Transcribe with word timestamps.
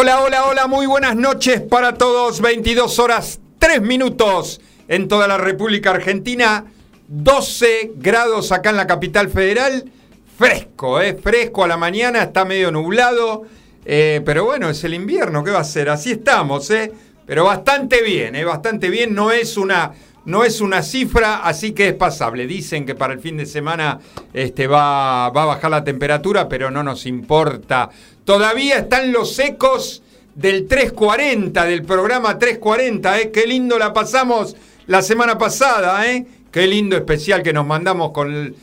Hola, 0.00 0.20
hola, 0.20 0.44
hola, 0.44 0.68
muy 0.68 0.86
buenas 0.86 1.16
noches 1.16 1.60
para 1.60 1.94
todos. 1.94 2.40
22 2.40 3.00
horas 3.00 3.40
3 3.58 3.82
minutos 3.82 4.60
en 4.86 5.08
toda 5.08 5.26
la 5.26 5.38
República 5.38 5.90
Argentina. 5.90 6.66
12 7.08 7.94
grados 7.96 8.52
acá 8.52 8.70
en 8.70 8.76
la 8.76 8.86
capital 8.86 9.28
federal. 9.28 9.90
Fresco, 10.38 11.00
¿eh? 11.00 11.18
Fresco 11.20 11.64
a 11.64 11.66
la 11.66 11.76
mañana, 11.76 12.22
está 12.22 12.44
medio 12.44 12.70
nublado. 12.70 13.42
eh, 13.84 14.22
pero 14.24 14.44
bueno, 14.44 14.70
es 14.70 14.84
el 14.84 14.94
invierno, 14.94 15.42
¿qué 15.42 15.50
va 15.50 15.58
a 15.58 15.64
ser? 15.64 15.88
Así 15.88 16.12
estamos, 16.12 16.70
¿eh? 16.70 16.92
Pero 17.26 17.42
bastante 17.46 18.00
bien, 18.00 18.36
¿eh? 18.36 18.44
Bastante 18.44 18.90
bien. 18.90 19.16
No 19.16 19.32
es 19.32 19.56
una, 19.56 19.94
no 20.28 20.44
es 20.44 20.60
una 20.60 20.82
cifra, 20.82 21.38
así 21.42 21.72
que 21.72 21.88
es 21.88 21.94
pasable. 21.94 22.46
Dicen 22.46 22.84
que 22.84 22.94
para 22.94 23.14
el 23.14 23.20
fin 23.20 23.38
de 23.38 23.46
semana 23.46 23.98
este, 24.34 24.66
va, 24.66 25.30
va 25.30 25.42
a 25.44 25.46
bajar 25.46 25.70
la 25.70 25.82
temperatura, 25.84 26.48
pero 26.48 26.70
no 26.70 26.82
nos 26.82 27.06
importa. 27.06 27.88
Todavía 28.26 28.76
están 28.80 29.10
los 29.10 29.38
ecos 29.38 30.02
del 30.34 30.66
340, 30.68 31.64
del 31.64 31.82
programa 31.82 32.38
340, 32.38 33.20
¿eh? 33.20 33.30
Qué 33.30 33.46
lindo 33.46 33.78
la 33.78 33.94
pasamos 33.94 34.54
la 34.86 35.00
semana 35.00 35.38
pasada, 35.38 36.06
¿eh? 36.06 36.26
Qué 36.52 36.66
lindo 36.66 36.94
especial 36.96 37.42
que 37.42 37.54
nos 37.54 37.66
mandamos 37.66 38.12
con 38.12 38.54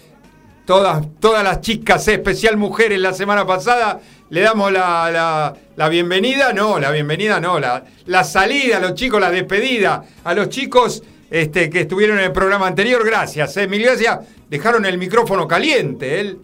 todas, 0.65 1.03
todas 1.19 1.43
las 1.43 1.61
chicas, 1.61 2.07
¿eh? 2.07 2.13
especial 2.13 2.57
mujeres 2.57 2.99
la 2.99 3.13
semana 3.13 3.45
pasada. 3.45 3.99
Le 4.29 4.41
damos 4.41 4.71
la, 4.71 5.09
la- 5.11 5.55
la 5.75 5.89
bienvenida, 5.89 6.53
no, 6.53 6.79
la 6.79 6.89
bienvenida 6.91 7.39
no, 7.39 7.59
la, 7.59 7.83
la 8.05 8.23
salida 8.23 8.77
a 8.77 8.79
los 8.79 8.93
chicos, 8.93 9.19
la 9.19 9.29
despedida 9.29 10.03
a 10.23 10.33
los 10.33 10.47
chicos 10.49 11.03
este, 11.35 11.69
que 11.69 11.81
estuvieron 11.81 12.17
en 12.19 12.25
el 12.25 12.31
programa 12.31 12.65
anterior. 12.65 13.05
Gracias, 13.05 13.57
¿eh? 13.57 13.67
mil 13.67 13.83
gracias. 13.83 14.19
Dejaron 14.49 14.85
el 14.85 14.97
micrófono 14.97 15.49
caliente. 15.49 16.37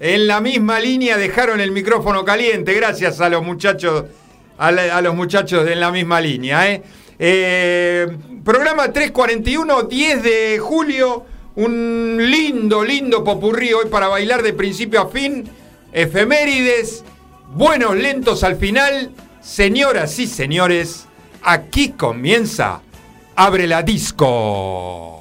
En 0.00 0.26
la 0.26 0.40
misma 0.40 0.80
línea 0.80 1.16
dejaron 1.16 1.60
el 1.60 1.70
micrófono 1.70 2.24
caliente, 2.24 2.74
gracias 2.74 3.20
a 3.20 3.28
los 3.28 3.44
muchachos, 3.44 4.06
a, 4.58 5.00
los 5.00 5.14
muchachos 5.14 5.68
en 5.68 5.78
la 5.78 5.92
misma 5.92 6.20
línea. 6.20 6.68
¿eh? 6.68 6.82
Eh, 7.16 8.08
programa 8.44 8.92
341, 8.92 9.84
10 9.84 10.22
de 10.24 10.58
julio, 10.58 11.24
un 11.54 12.18
lindo, 12.18 12.82
lindo 12.82 13.22
popurrí 13.22 13.72
hoy 13.72 13.86
para 13.88 14.08
bailar 14.08 14.42
de 14.42 14.52
principio 14.52 15.02
a 15.02 15.08
fin, 15.10 15.48
efemérides, 15.92 17.04
buenos 17.52 17.94
lentos 17.94 18.42
al 18.42 18.56
final, 18.56 19.12
señoras 19.40 20.18
y 20.18 20.26
señores, 20.26 21.06
aquí 21.40 21.90
comienza, 21.90 22.80
abre 23.36 23.66
la 23.66 23.82
disco. 23.82 25.18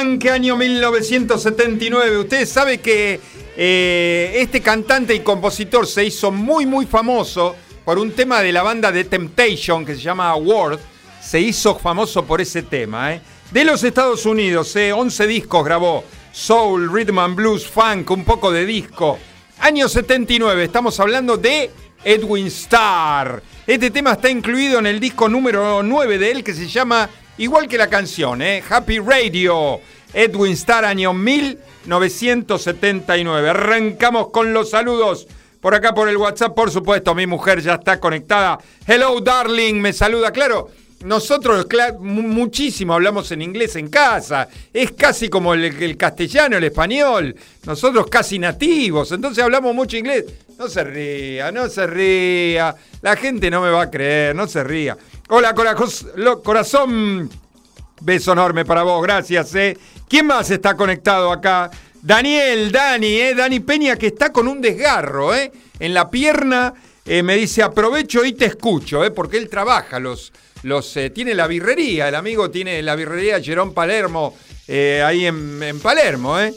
Arranque 0.00 0.30
año 0.30 0.56
1979. 0.56 2.18
Usted 2.20 2.46
sabe 2.46 2.78
que 2.78 3.20
eh, 3.54 4.32
este 4.36 4.62
cantante 4.62 5.14
y 5.14 5.20
compositor 5.20 5.86
se 5.86 6.04
hizo 6.04 6.30
muy 6.30 6.64
muy 6.64 6.86
famoso 6.86 7.54
por 7.84 7.98
un 7.98 8.12
tema 8.12 8.40
de 8.40 8.50
la 8.50 8.62
banda 8.62 8.90
de 8.90 9.04
Temptation 9.04 9.84
que 9.84 9.94
se 9.94 10.00
llama 10.00 10.34
World. 10.36 10.80
Se 11.20 11.38
hizo 11.38 11.78
famoso 11.78 12.24
por 12.24 12.40
ese 12.40 12.62
tema. 12.62 13.12
¿eh? 13.12 13.20
De 13.50 13.62
los 13.62 13.84
Estados 13.84 14.24
Unidos, 14.24 14.74
eh, 14.76 14.90
11 14.90 15.26
discos 15.26 15.64
grabó. 15.66 16.02
Soul, 16.32 16.90
Rhythm 16.90 17.18
and 17.18 17.36
Blues, 17.36 17.66
Funk, 17.66 18.10
un 18.10 18.24
poco 18.24 18.50
de 18.50 18.64
disco. 18.64 19.18
Año 19.58 19.86
79, 19.86 20.64
estamos 20.64 20.98
hablando 20.98 21.36
de 21.36 21.70
Edwin 22.02 22.46
Starr. 22.46 23.42
Este 23.66 23.90
tema 23.90 24.12
está 24.12 24.30
incluido 24.30 24.78
en 24.78 24.86
el 24.86 24.98
disco 24.98 25.28
número 25.28 25.82
9 25.82 26.16
de 26.16 26.30
él 26.30 26.42
que 26.42 26.54
se 26.54 26.66
llama, 26.68 27.10
igual 27.40 27.66
que 27.66 27.76
la 27.76 27.88
canción, 27.88 28.40
¿eh? 28.42 28.62
Happy 28.68 29.00
Radio. 29.00 29.80
Edwin 30.12 30.52
Starr, 30.52 30.84
año 30.84 31.12
1979. 31.12 33.50
Arrancamos 33.50 34.30
con 34.30 34.52
los 34.52 34.70
saludos. 34.70 35.26
Por 35.60 35.74
acá 35.74 35.92
por 35.94 36.08
el 36.08 36.16
WhatsApp, 36.16 36.54
por 36.54 36.70
supuesto, 36.70 37.12
mi 37.14 37.26
mujer 37.26 37.60
ya 37.60 37.74
está 37.74 38.00
conectada. 38.00 38.58
Hello, 38.86 39.20
darling, 39.20 39.74
me 39.74 39.92
saluda. 39.92 40.32
Claro, 40.32 40.70
nosotros 41.04 41.66
muchísimo 42.00 42.94
hablamos 42.94 43.30
en 43.32 43.42
inglés 43.42 43.76
en 43.76 43.88
casa. 43.88 44.48
Es 44.72 44.92
casi 44.92 45.28
como 45.28 45.52
el 45.54 45.96
castellano, 45.96 46.56
el 46.56 46.64
español. 46.64 47.34
Nosotros 47.64 48.06
casi 48.10 48.38
nativos. 48.38 49.12
Entonces 49.12 49.44
hablamos 49.44 49.74
mucho 49.74 49.96
inglés. 49.96 50.24
No 50.60 50.68
se 50.68 50.84
ría, 50.84 51.50
no 51.50 51.70
se 51.70 51.86
ría. 51.86 52.76
La 53.00 53.16
gente 53.16 53.50
no 53.50 53.62
me 53.62 53.70
va 53.70 53.84
a 53.84 53.90
creer, 53.90 54.36
no 54.36 54.46
se 54.46 54.62
ría. 54.62 54.94
Hola, 55.30 55.54
corazón. 55.54 57.30
Beso 58.02 58.32
enorme 58.32 58.66
para 58.66 58.82
vos, 58.82 59.02
gracias. 59.02 59.54
Eh. 59.54 59.74
¿Quién 60.06 60.26
más 60.26 60.50
está 60.50 60.76
conectado 60.76 61.32
acá? 61.32 61.70
Daniel, 62.02 62.70
Dani, 62.70 63.06
eh, 63.22 63.34
Dani 63.34 63.60
Peña, 63.60 63.96
que 63.96 64.08
está 64.08 64.32
con 64.32 64.46
un 64.48 64.60
desgarro 64.60 65.34
eh, 65.34 65.50
en 65.78 65.94
la 65.94 66.10
pierna. 66.10 66.74
eh, 67.06 67.22
me 67.22 67.36
dice, 67.36 67.62
aprovecho 67.62 68.22
y 68.22 68.34
te 68.34 68.44
escucho, 68.44 69.02
eh, 69.02 69.10
porque 69.10 69.38
él 69.38 69.48
trabaja, 69.48 69.98
los, 69.98 70.30
los, 70.64 70.94
eh, 70.98 71.08
tiene 71.08 71.34
la 71.34 71.46
birrería, 71.46 72.08
el 72.08 72.14
amigo 72.14 72.50
tiene 72.50 72.82
la 72.82 72.96
birrería 72.96 73.40
Jerón 73.40 73.72
Palermo, 73.72 74.36
eh, 74.68 75.02
ahí 75.02 75.24
en, 75.24 75.62
en 75.62 75.80
Palermo. 75.80 76.38
Eh. 76.38 76.52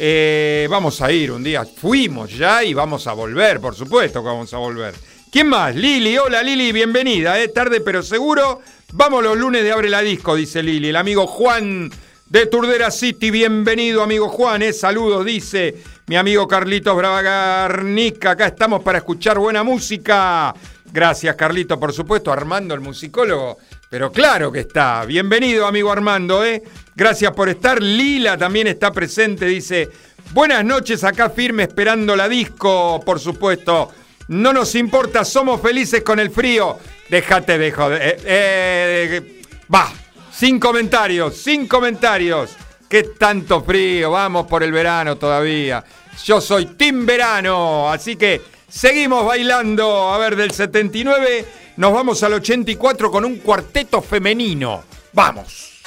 Eh, 0.00 0.68
vamos 0.70 1.02
a 1.02 1.10
ir 1.10 1.32
un 1.32 1.42
día, 1.42 1.64
fuimos 1.64 2.32
ya 2.32 2.62
y 2.62 2.72
vamos 2.72 3.08
a 3.08 3.14
volver, 3.14 3.58
por 3.58 3.74
supuesto 3.74 4.20
que 4.20 4.28
vamos 4.28 4.54
a 4.54 4.58
volver. 4.58 4.94
¿Quién 5.32 5.48
más? 5.48 5.74
Lili, 5.74 6.16
hola 6.16 6.40
Lili, 6.40 6.70
bienvenida, 6.70 7.40
eh, 7.40 7.48
tarde 7.48 7.80
pero 7.80 8.04
seguro. 8.04 8.60
Vamos 8.92 9.24
los 9.24 9.36
lunes 9.36 9.64
de 9.64 9.72
Abre 9.72 9.88
la 9.88 10.00
Disco, 10.00 10.36
dice 10.36 10.62
Lili. 10.62 10.90
El 10.90 10.96
amigo 10.96 11.26
Juan 11.26 11.90
de 12.26 12.46
Turdera 12.46 12.92
City, 12.92 13.32
bienvenido 13.32 14.04
amigo 14.04 14.28
Juan, 14.28 14.62
eh, 14.62 14.72
saludos, 14.72 15.26
dice 15.26 15.74
mi 16.06 16.14
amigo 16.14 16.46
Carlitos 16.46 16.96
Bravagarnica. 16.96 18.30
Acá 18.30 18.46
estamos 18.46 18.84
para 18.84 18.98
escuchar 18.98 19.40
buena 19.40 19.64
música. 19.64 20.54
Gracias 20.92 21.34
Carlito, 21.34 21.78
por 21.80 21.92
supuesto, 21.92 22.32
Armando 22.32 22.72
el 22.72 22.80
musicólogo. 22.80 23.58
Pero 23.90 24.12
claro 24.12 24.52
que 24.52 24.60
está. 24.60 25.04
Bienvenido 25.06 25.66
amigo 25.66 25.90
Armando, 25.90 26.44
¿eh? 26.44 26.62
Gracias 26.98 27.32
por 27.32 27.48
estar. 27.48 27.80
Lila 27.80 28.36
también 28.36 28.66
está 28.66 28.90
presente, 28.90 29.46
dice. 29.46 29.88
Buenas 30.32 30.64
noches, 30.64 31.04
acá 31.04 31.30
firme 31.30 31.62
esperando 31.62 32.16
la 32.16 32.28
disco, 32.28 33.00
por 33.06 33.20
supuesto. 33.20 33.92
No 34.26 34.52
nos 34.52 34.74
importa, 34.74 35.24
somos 35.24 35.62
felices 35.62 36.02
con 36.02 36.18
el 36.18 36.32
frío. 36.32 36.76
Déjate 37.08 37.56
de 37.56 37.70
joder. 37.70 38.02
Eh, 38.02 38.16
eh, 38.24 39.42
va, 39.72 39.92
sin 40.32 40.58
comentarios, 40.58 41.36
sin 41.36 41.68
comentarios. 41.68 42.56
¿Qué 42.88 43.04
tanto 43.16 43.62
frío? 43.62 44.10
Vamos 44.10 44.48
por 44.48 44.64
el 44.64 44.72
verano 44.72 45.16
todavía. 45.16 45.84
Yo 46.24 46.40
soy 46.40 46.66
Team 46.66 47.06
Verano, 47.06 47.92
así 47.92 48.16
que 48.16 48.42
seguimos 48.68 49.24
bailando. 49.24 50.12
A 50.12 50.18
ver, 50.18 50.34
del 50.34 50.50
79 50.50 51.46
nos 51.76 51.92
vamos 51.92 52.20
al 52.24 52.32
84 52.32 53.08
con 53.08 53.24
un 53.24 53.36
cuarteto 53.36 54.02
femenino. 54.02 54.82
Vamos. 55.12 55.77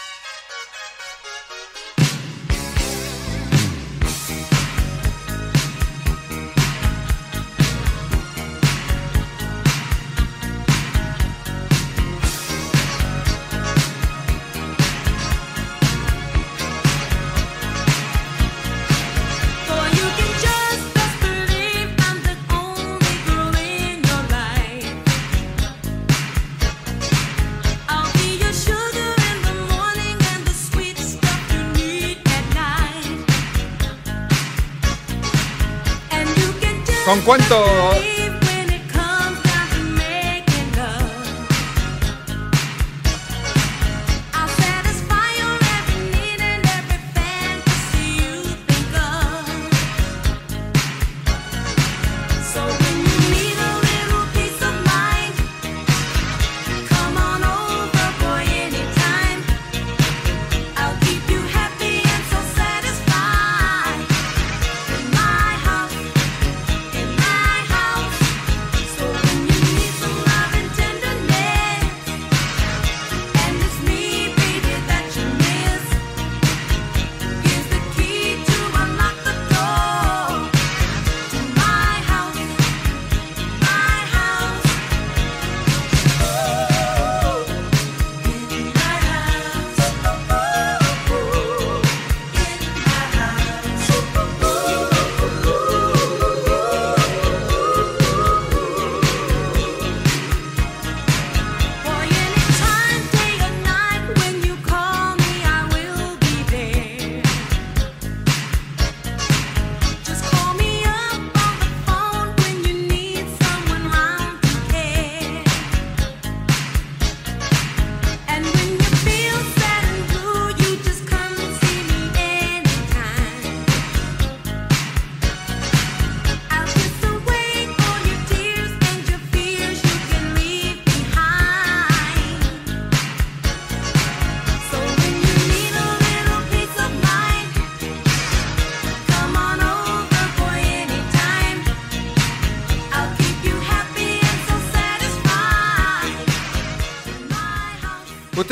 Just 37.40 38.11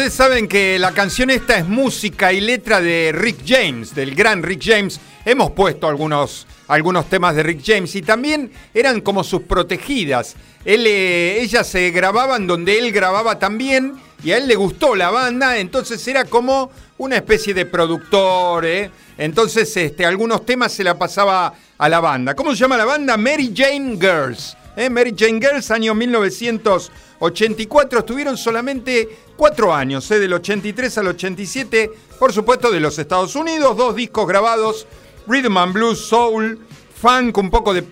Saben 0.09 0.47
que 0.47 0.79
la 0.79 0.91
canción 0.91 1.29
esta 1.29 1.57
es 1.57 1.67
música 1.67 2.33
y 2.33 2.41
letra 2.41 2.81
de 2.81 3.11
Rick 3.13 3.41
James, 3.45 3.93
del 3.93 4.15
gran 4.15 4.41
Rick 4.41 4.61
James. 4.63 4.99
Hemos 5.23 5.51
puesto 5.51 5.87
algunos, 5.87 6.47
algunos 6.67 7.07
temas 7.09 7.35
de 7.35 7.43
Rick 7.43 7.61
James 7.63 7.95
y 7.95 8.01
también 8.01 8.51
eran 8.73 9.01
como 9.01 9.23
sus 9.23 9.43
protegidas. 9.43 10.35
Él, 10.65 10.85
eh, 10.87 11.41
ellas 11.41 11.67
se 11.67 11.91
grababan 11.91 12.47
donde 12.47 12.79
él 12.79 12.91
grababa 12.91 13.37
también 13.39 13.93
y 14.23 14.31
a 14.31 14.37
él 14.37 14.47
le 14.47 14.55
gustó 14.55 14.95
la 14.95 15.11
banda, 15.11 15.57
entonces 15.57 16.05
era 16.07 16.25
como 16.25 16.71
una 16.97 17.15
especie 17.15 17.53
de 17.53 17.65
productor. 17.65 18.65
¿eh? 18.65 18.91
Entonces 19.17 19.75
este, 19.77 20.05
algunos 20.05 20.45
temas 20.45 20.73
se 20.73 20.83
la 20.83 20.97
pasaba 20.97 21.53
a 21.77 21.89
la 21.89 21.99
banda. 21.99 22.35
¿Cómo 22.35 22.51
se 22.51 22.57
llama 22.57 22.77
la 22.77 22.85
banda? 22.85 23.15
Mary 23.15 23.53
Jane 23.55 23.97
Girls. 23.97 24.57
¿Eh? 24.79 24.89
Mary 24.89 25.13
Jane 25.15 25.39
Girls, 25.39 25.69
año 25.71 25.93
1984. 25.93 27.99
Estuvieron 27.99 28.37
solamente 28.37 29.09
cuatro 29.35 29.75
años, 29.75 30.09
¿eh? 30.11 30.19
del 30.19 30.31
83 30.33 30.97
al 30.99 31.07
87, 31.07 31.91
por 32.17 32.31
supuesto, 32.31 32.71
de 32.71 32.79
los 32.79 32.97
Estados 32.97 33.35
Unidos. 33.35 33.75
Dos 33.75 33.93
discos 33.95 34.25
grabados, 34.25 34.87
Rhythm 35.27 35.57
and 35.57 35.73
Blues, 35.73 35.99
Soul, 35.99 36.59
Funk, 36.95 37.37
un 37.37 37.49
poco 37.49 37.73
de 37.73 37.83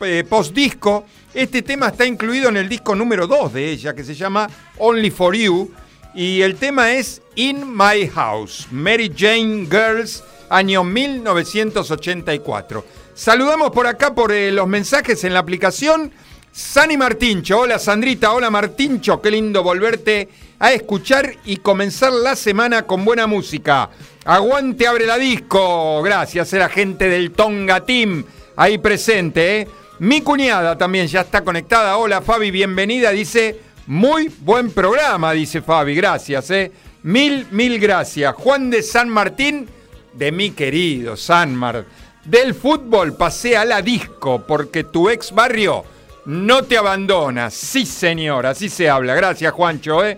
eh, 0.00 0.24
post-disco. 0.28 1.04
Este 1.34 1.60
tema 1.62 1.88
está 1.88 2.06
incluido 2.06 2.48
en 2.48 2.56
el 2.56 2.68
disco 2.68 2.94
número 2.94 3.26
2 3.26 3.52
de 3.52 3.70
ella, 3.70 3.94
que 3.94 4.02
se 4.02 4.14
llama 4.14 4.48
Only 4.78 5.10
for 5.10 5.36
You. 5.36 5.70
Y 6.14 6.40
el 6.40 6.56
tema 6.56 6.92
es 6.92 7.20
In 7.36 7.76
My 7.76 8.08
House, 8.08 8.66
Mary 8.70 9.12
Jane 9.14 9.68
Girls, 9.70 10.24
año 10.48 10.82
1984. 10.82 12.84
Saludamos 13.14 13.70
por 13.70 13.86
acá 13.86 14.14
por 14.14 14.32
los 14.32 14.66
mensajes 14.66 15.22
en 15.24 15.34
la 15.34 15.40
aplicación. 15.40 16.10
Sani 16.52 16.96
Martincho, 16.96 17.60
hola 17.60 17.78
Sandrita, 17.78 18.32
hola 18.32 18.50
Martincho, 18.50 19.20
qué 19.22 19.30
lindo 19.30 19.62
volverte 19.62 20.28
a 20.58 20.72
escuchar 20.72 21.32
y 21.44 21.58
comenzar 21.58 22.12
la 22.12 22.34
semana 22.34 22.82
con 22.82 23.04
buena 23.04 23.28
música. 23.28 23.88
Aguante, 24.24 24.86
abre 24.86 25.06
la 25.06 25.16
disco. 25.16 26.02
Gracias 26.02 26.52
a 26.52 26.58
la 26.58 26.68
gente 26.68 27.08
del 27.08 27.30
Tonga 27.30 27.84
Team 27.84 28.24
ahí 28.56 28.78
presente. 28.78 29.60
¿eh? 29.60 29.68
Mi 30.00 30.22
cuñada 30.22 30.76
también 30.76 31.06
ya 31.06 31.20
está 31.20 31.42
conectada. 31.42 31.96
Hola 31.96 32.20
Fabi, 32.20 32.50
bienvenida. 32.50 33.10
Dice, 33.10 33.60
muy 33.86 34.30
buen 34.40 34.72
programa, 34.72 35.32
dice 35.32 35.62
Fabi. 35.62 35.94
Gracias, 35.94 36.50
¿eh? 36.50 36.72
Mil, 37.04 37.46
mil 37.52 37.78
gracias. 37.78 38.34
Juan 38.34 38.70
de 38.70 38.82
San 38.82 39.08
Martín, 39.08 39.68
de 40.12 40.32
mi 40.32 40.50
querido 40.50 41.16
Sanmar. 41.16 41.84
Del 42.24 42.54
fútbol 42.54 43.16
pasé 43.16 43.56
a 43.56 43.64
la 43.64 43.80
disco 43.80 44.44
porque 44.46 44.84
tu 44.84 45.08
ex 45.08 45.32
barrio 45.32 45.84
no 46.30 46.62
te 46.62 46.78
abandona. 46.78 47.50
Sí, 47.50 47.84
señor, 47.84 48.46
así 48.46 48.68
se 48.68 48.88
habla. 48.88 49.14
Gracias, 49.14 49.52
Juancho, 49.52 50.04
¿eh? 50.06 50.16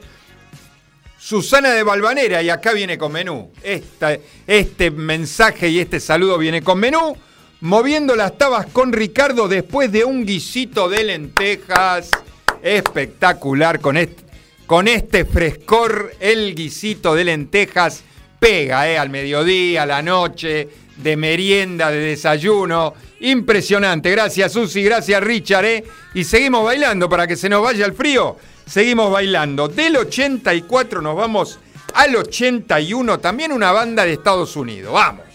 Susana 1.19 1.71
de 1.71 1.83
Balvanera, 1.83 2.43
y 2.43 2.51
acá 2.51 2.73
viene 2.73 2.99
con 2.99 3.13
menú. 3.13 3.51
Este 4.47 4.91
mensaje 4.91 5.69
y 5.69 5.79
este 5.79 6.01
saludo 6.01 6.37
viene 6.37 6.63
con 6.63 6.79
menú. 6.79 7.17
Moviendo 7.61 8.15
las 8.17 8.37
tabas 8.37 8.67
con 8.67 8.93
Ricardo 8.93 9.49
después 9.49 9.91
de 9.91 10.05
un 10.05 10.27
guisito 10.27 10.89
de 10.89 11.05
lentejas. 11.05 12.11
Espectacular 12.63 13.81
con 13.81 13.97
este, 13.97 14.25
con 14.67 14.89
este 14.89 15.25
frescor. 15.25 16.13
El 16.21 16.55
guisito 16.55 17.15
de 17.15 17.25
lentejas 17.25 18.03
pega, 18.39 18.89
¿eh? 18.91 18.99
Al 18.99 19.09
mediodía, 19.09 19.85
a 19.85 19.87
la 19.87 20.03
noche, 20.03 20.69
de 21.03 21.17
merienda, 21.17 21.91
de 21.91 21.99
desayuno. 21.99 22.95
Impresionante. 23.21 24.11
Gracias, 24.11 24.53
Susi. 24.53 24.83
Gracias, 24.83 25.23
Richard, 25.23 25.65
¿eh? 25.65 25.85
Y 26.15 26.25
seguimos 26.25 26.65
bailando 26.65 27.09
para 27.09 27.27
que 27.27 27.37
se 27.37 27.49
nos 27.49 27.63
vaya 27.63 27.87
el 27.87 27.93
frío. 27.93 28.37
Seguimos 28.67 29.11
bailando. 29.11 29.69
Del 29.69 29.97
84 29.97 31.03
nos 31.03 31.17
vamos 31.17 31.59
al 31.95 32.17
81. 32.17 33.19
También 33.21 33.53
una 33.53 33.73
banda 33.73 34.05
de 34.05 34.13
Estados 34.13 34.57
Unidos. 34.57 34.93
Vamos. 34.93 35.32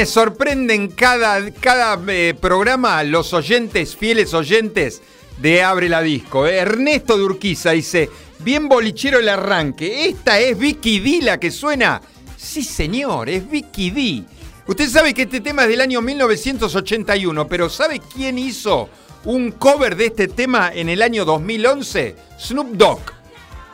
Me 0.00 0.06
sorprenden 0.06 0.88
cada, 0.88 1.50
cada 1.50 2.00
eh, 2.08 2.34
programa 2.40 3.02
los 3.02 3.34
oyentes, 3.34 3.94
fieles 3.94 4.32
oyentes 4.32 5.02
de 5.36 5.62
Abre 5.62 5.90
la 5.90 6.00
Disco. 6.00 6.46
Eh, 6.46 6.56
Ernesto 6.56 7.18
Durquiza 7.18 7.72
dice, 7.72 8.08
bien 8.38 8.66
bolichero 8.66 9.18
el 9.18 9.28
arranque. 9.28 10.06
¿Esta 10.06 10.40
es 10.40 10.56
Vicky 10.56 11.00
D 11.00 11.18
la 11.20 11.38
que 11.38 11.50
suena? 11.50 12.00
Sí, 12.34 12.62
señor, 12.62 13.28
es 13.28 13.50
Vicky 13.50 13.90
D. 13.90 14.24
Usted 14.66 14.88
sabe 14.88 15.12
que 15.12 15.24
este 15.24 15.42
tema 15.42 15.64
es 15.64 15.68
del 15.68 15.82
año 15.82 16.00
1981, 16.00 17.46
pero 17.46 17.68
¿sabe 17.68 18.00
quién 18.00 18.38
hizo 18.38 18.88
un 19.26 19.52
cover 19.52 19.96
de 19.96 20.06
este 20.06 20.28
tema 20.28 20.72
en 20.72 20.88
el 20.88 21.02
año 21.02 21.26
2011? 21.26 22.16
Snoop 22.38 22.68
Dogg. 22.68 23.00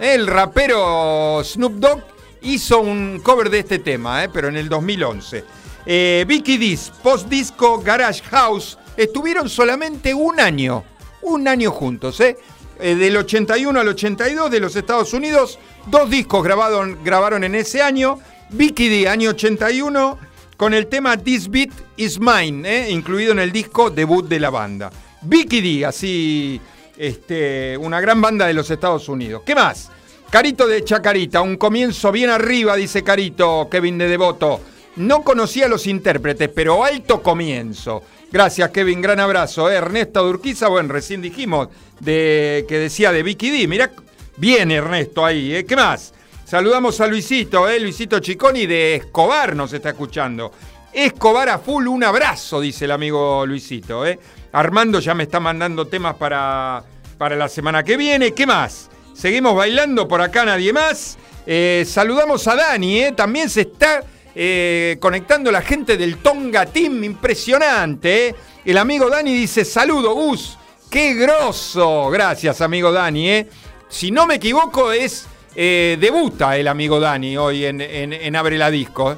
El 0.01 0.27
rapero 0.27 1.41
Snoop 1.45 1.75
Dogg 1.75 2.03
hizo 2.43 2.81
un 2.81 3.21
cover 3.23 3.49
de 3.49 3.61
este 3.61 3.79
tema, 3.79 4.25
eh, 4.25 4.29
pero 4.29 4.49
en 4.49 4.57
el 4.57 4.69
2011. 4.69 5.45
Eh, 5.87 6.25
Vicky 6.27 6.59
Dis, 6.59 6.93
Post 7.03 7.29
Disco 7.29 7.81
Garage 7.81 8.23
House, 8.25 8.77
estuvieron 8.97 9.49
solamente 9.49 10.13
un 10.13 10.41
año, 10.41 10.83
un 11.23 11.47
año 11.47 11.71
juntos, 11.71 12.21
eh. 12.21 12.37
Eh, 12.79 12.95
del 12.95 13.17
81 13.17 13.81
al 13.81 13.89
82 13.89 14.51
de 14.51 14.61
los 14.61 14.77
Estados 14.77 15.15
Unidos, 15.15 15.59
dos 15.87 16.11
discos 16.11 16.45
grabaron, 16.45 16.99
grabaron 17.03 17.45
en 17.45 17.55
ese 17.55 17.81
año. 17.81 18.19
Vicky 18.51 18.89
D, 18.89 19.09
año 19.09 19.31
81, 19.31 20.19
con 20.57 20.75
el 20.75 20.87
tema 20.89 21.17
This 21.17 21.49
Beat 21.49 21.71
Is 21.97 22.21
Mine, 22.21 22.69
eh, 22.69 22.91
incluido 22.91 23.33
en 23.33 23.39
el 23.39 23.51
disco 23.51 23.91
debut 23.91 24.29
de 24.29 24.41
la 24.41 24.51
banda. 24.51 24.91
Vicky 25.23 25.61
D, 25.61 25.87
así, 25.87 26.61
este, 26.97 27.77
una 27.79 28.01
gran 28.01 28.21
banda 28.21 28.47
de 28.47 28.55
los 28.55 28.71
Estados 28.71 29.09
Unidos. 29.09 29.43
¿Qué 29.47 29.55
más? 29.55 29.91
Carito 30.31 30.67
de 30.67 30.85
Chacarita, 30.85 31.41
un 31.41 31.57
comienzo 31.57 32.13
bien 32.13 32.31
arriba, 32.31 32.77
dice 32.77 33.03
Carito, 33.03 33.69
Kevin 33.71 33.97
de 33.97 34.09
Devoto. 34.09 34.61
No 34.97 35.23
conocía 35.23 35.67
a 35.67 35.69
los 35.69 35.87
intérpretes, 35.87 36.49
pero 36.49 36.85
alto 36.85 37.23
comienzo. 37.23 38.03
Gracias, 38.33 38.71
Kevin, 38.71 39.03
gran 39.03 39.21
abrazo. 39.21 39.71
¿eh? 39.71 39.75
Ernesto 39.75 40.25
Durquiza, 40.25 40.69
bueno, 40.69 40.93
recién 40.93 41.23
dijimos 41.23 41.69
de, 42.01 42.65
que 42.69 42.79
decía 42.79 43.13
de 43.13 43.23
Vicky 43.23 43.51
D. 43.51 43.69
Mirá, 43.69 43.93
bien 44.37 44.71
Ernesto 44.71 45.25
ahí, 45.25 45.55
¿eh? 45.55 45.65
¿Qué 45.65 45.77
más? 45.77 46.15
Saludamos 46.45 47.01
a 47.01 47.07
Luisito, 47.09 47.69
¿eh? 47.69 47.81
Luisito 47.81 48.21
Chiconi 48.21 48.67
de 48.67 48.95
Escobar 48.95 49.57
nos 49.57 49.73
está 49.73 49.91
escuchando. 49.91 50.53
Escobar 50.93 51.49
a 51.49 51.59
full, 51.59 51.89
un 51.89 52.05
abrazo, 52.05 52.61
dice 52.61 52.87
el 52.87 52.93
amigo 52.93 53.45
Luisito. 53.45 54.07
¿eh? 54.07 54.19
Armando 54.53 55.01
ya 55.01 55.13
me 55.13 55.25
está 55.25 55.41
mandando 55.41 55.87
temas 55.87 56.15
para, 56.15 56.83
para 57.19 57.37
la 57.37 57.49
semana 57.49 57.83
que 57.83 57.97
viene. 57.97 58.33
¿Qué 58.33 58.47
más? 58.47 58.89
Seguimos 59.13 59.55
bailando 59.55 60.07
por 60.07 60.21
acá, 60.21 60.45
nadie 60.45 60.73
más. 60.73 61.19
Eh, 61.47 61.85
saludamos 61.87 62.47
a 62.49 62.55
Dani, 62.55 63.13
también 63.17 63.51
se 63.51 63.63
está 63.63 64.03
eh, 64.39 64.99
conectando 65.01 65.51
la 65.51 65.63
gente 65.63 65.97
del 65.97 66.19
Tonga 66.19 66.67
Team, 66.67 67.03
impresionante. 67.03 68.35
El 68.67 68.77
amigo 68.77 69.09
Dani 69.09 69.33
dice, 69.33 69.65
saludo 69.65 70.13
Gus, 70.15 70.59
qué 70.91 71.15
grosso. 71.15 72.11
Gracias, 72.11 72.61
amigo 72.61 72.93
Dani. 72.93 73.31
¿eh? 73.31 73.49
Si 73.89 74.11
no 74.11 74.27
me 74.27 74.35
equivoco, 74.35 74.93
es 74.93 75.27
eh, 75.55 75.97
debuta 75.99 76.55
el 76.59 76.69
amigo 76.69 77.01
Dani 77.01 77.39
hoy 77.39 77.65
en, 77.65 77.81
en- 77.81 78.37
Abre 78.37 78.59
la 78.59 78.71
Disco. 78.71 79.17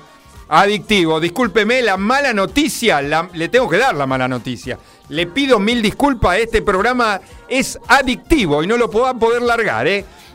Adictivo, 0.51 1.19
discúlpeme 1.21 1.83
la 1.83 1.97
mala 1.99 2.33
noticia, 2.33 3.03
le 3.03 3.49
tengo 3.49 3.69
que 3.69 3.77
dar 3.77 3.95
la 3.95 4.07
mala 4.07 4.29
noticia. 4.29 4.79
Le 5.09 5.27
pido 5.27 5.59
mil 5.59 5.83
disculpas, 5.83 6.39
este 6.39 6.63
programa 6.63 7.21
es 7.49 7.79
adictivo 7.89 8.63
y 8.63 8.67
no 8.67 8.77
lo 8.77 8.89
a 9.07 9.15
poder 9.15 9.43
largar. 9.43 9.87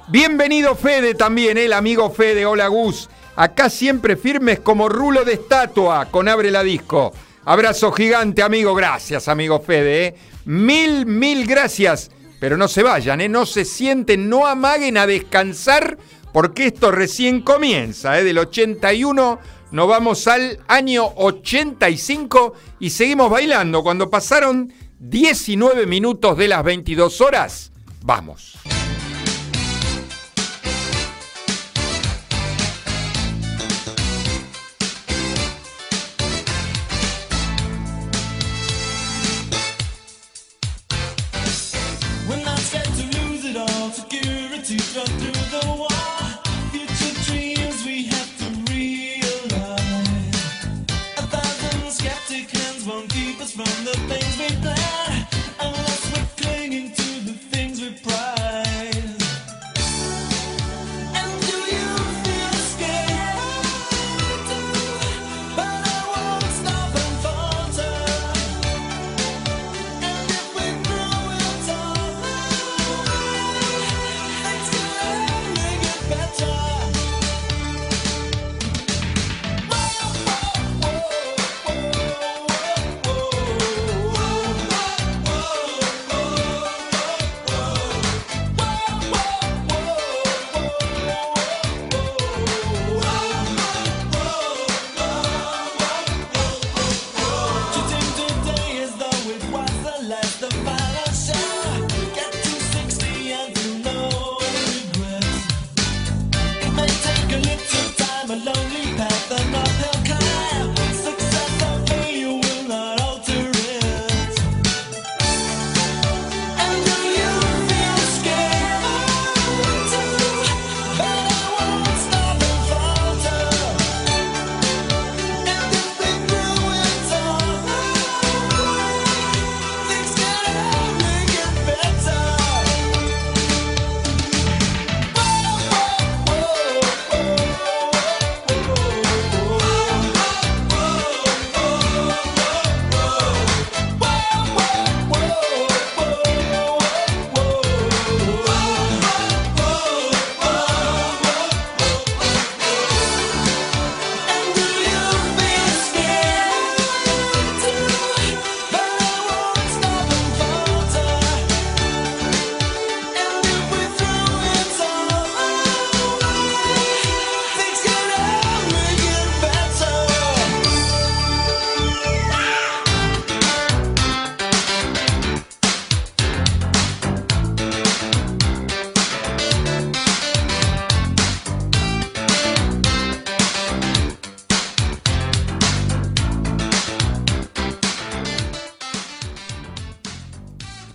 Bienvenido 0.09 0.75
Fede 0.75 1.15
también, 1.15 1.57
el 1.57 1.71
amigo 1.73 2.11
Fede, 2.11 2.45
hola 2.45 2.67
Gus. 2.67 3.09
Acá 3.35 3.69
siempre 3.69 4.15
firmes 4.15 4.59
como 4.59 4.89
rulo 4.89 5.25
de 5.25 5.33
estatua 5.33 6.05
con 6.11 6.27
Abre 6.27 6.51
la 6.51 6.63
Disco. 6.63 7.13
Abrazo 7.45 7.91
gigante, 7.91 8.43
amigo, 8.43 8.75
gracias, 8.75 9.27
amigo 9.27 9.59
Fede, 9.59 10.05
¿eh? 10.05 10.15
Mil, 10.45 11.05
mil 11.05 11.45
gracias. 11.45 12.11
Pero 12.39 12.57
no 12.57 12.67
se 12.67 12.83
vayan, 12.83 13.21
¿eh? 13.21 13.29
no 13.29 13.45
se 13.45 13.65
sienten, 13.65 14.29
no 14.29 14.45
amaguen 14.45 14.97
a 14.97 15.07
descansar 15.07 15.97
porque 16.33 16.67
esto 16.67 16.91
recién 16.91 17.41
comienza, 17.41 18.19
¿eh? 18.19 18.23
del 18.23 18.37
81 18.37 19.39
nos 19.71 19.87
vamos 19.87 20.27
al 20.27 20.59
año 20.67 21.05
85 21.15 22.53
y 22.79 22.91
seguimos 22.91 23.31
bailando. 23.31 23.81
Cuando 23.81 24.07
pasaron 24.07 24.71
19 24.99 25.87
minutos 25.87 26.37
de 26.37 26.47
las 26.47 26.63
22 26.63 27.21
horas, 27.21 27.71
vamos. 28.03 28.59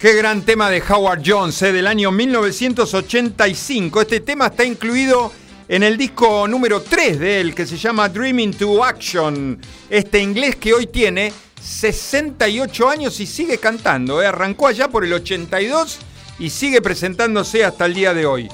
Qué 0.09 0.15
gran 0.15 0.41
tema 0.41 0.71
de 0.71 0.83
Howard 0.89 1.21
Jones, 1.23 1.61
eh, 1.61 1.71
del 1.71 1.87
año 1.87 2.11
1985. 2.11 4.01
Este 4.01 4.21
tema 4.21 4.47
está 4.47 4.65
incluido 4.65 5.31
en 5.69 5.83
el 5.83 5.99
disco 5.99 6.49
número 6.49 6.81
3 6.81 7.19
de 7.21 7.43
él, 7.43 7.55
que 7.55 7.67
se 7.67 7.77
llama 7.77 8.09
Dreaming 8.09 8.55
to 8.55 8.83
Action. 8.83 9.61
Este 9.91 10.19
inglés 10.21 10.57
que 10.57 10.73
hoy 10.73 10.87
tiene 10.87 11.31
68 11.63 12.89
años 12.89 13.21
y 13.21 13.27
sigue 13.27 13.59
cantando. 13.59 14.23
eh. 14.23 14.27
Arrancó 14.27 14.69
allá 14.69 14.89
por 14.89 15.05
el 15.05 15.13
82 15.13 15.99
y 16.39 16.49
sigue 16.49 16.81
presentándose 16.81 17.63
hasta 17.63 17.85
el 17.85 17.93
día 17.93 18.15
de 18.15 18.25
hoy. 18.25 18.49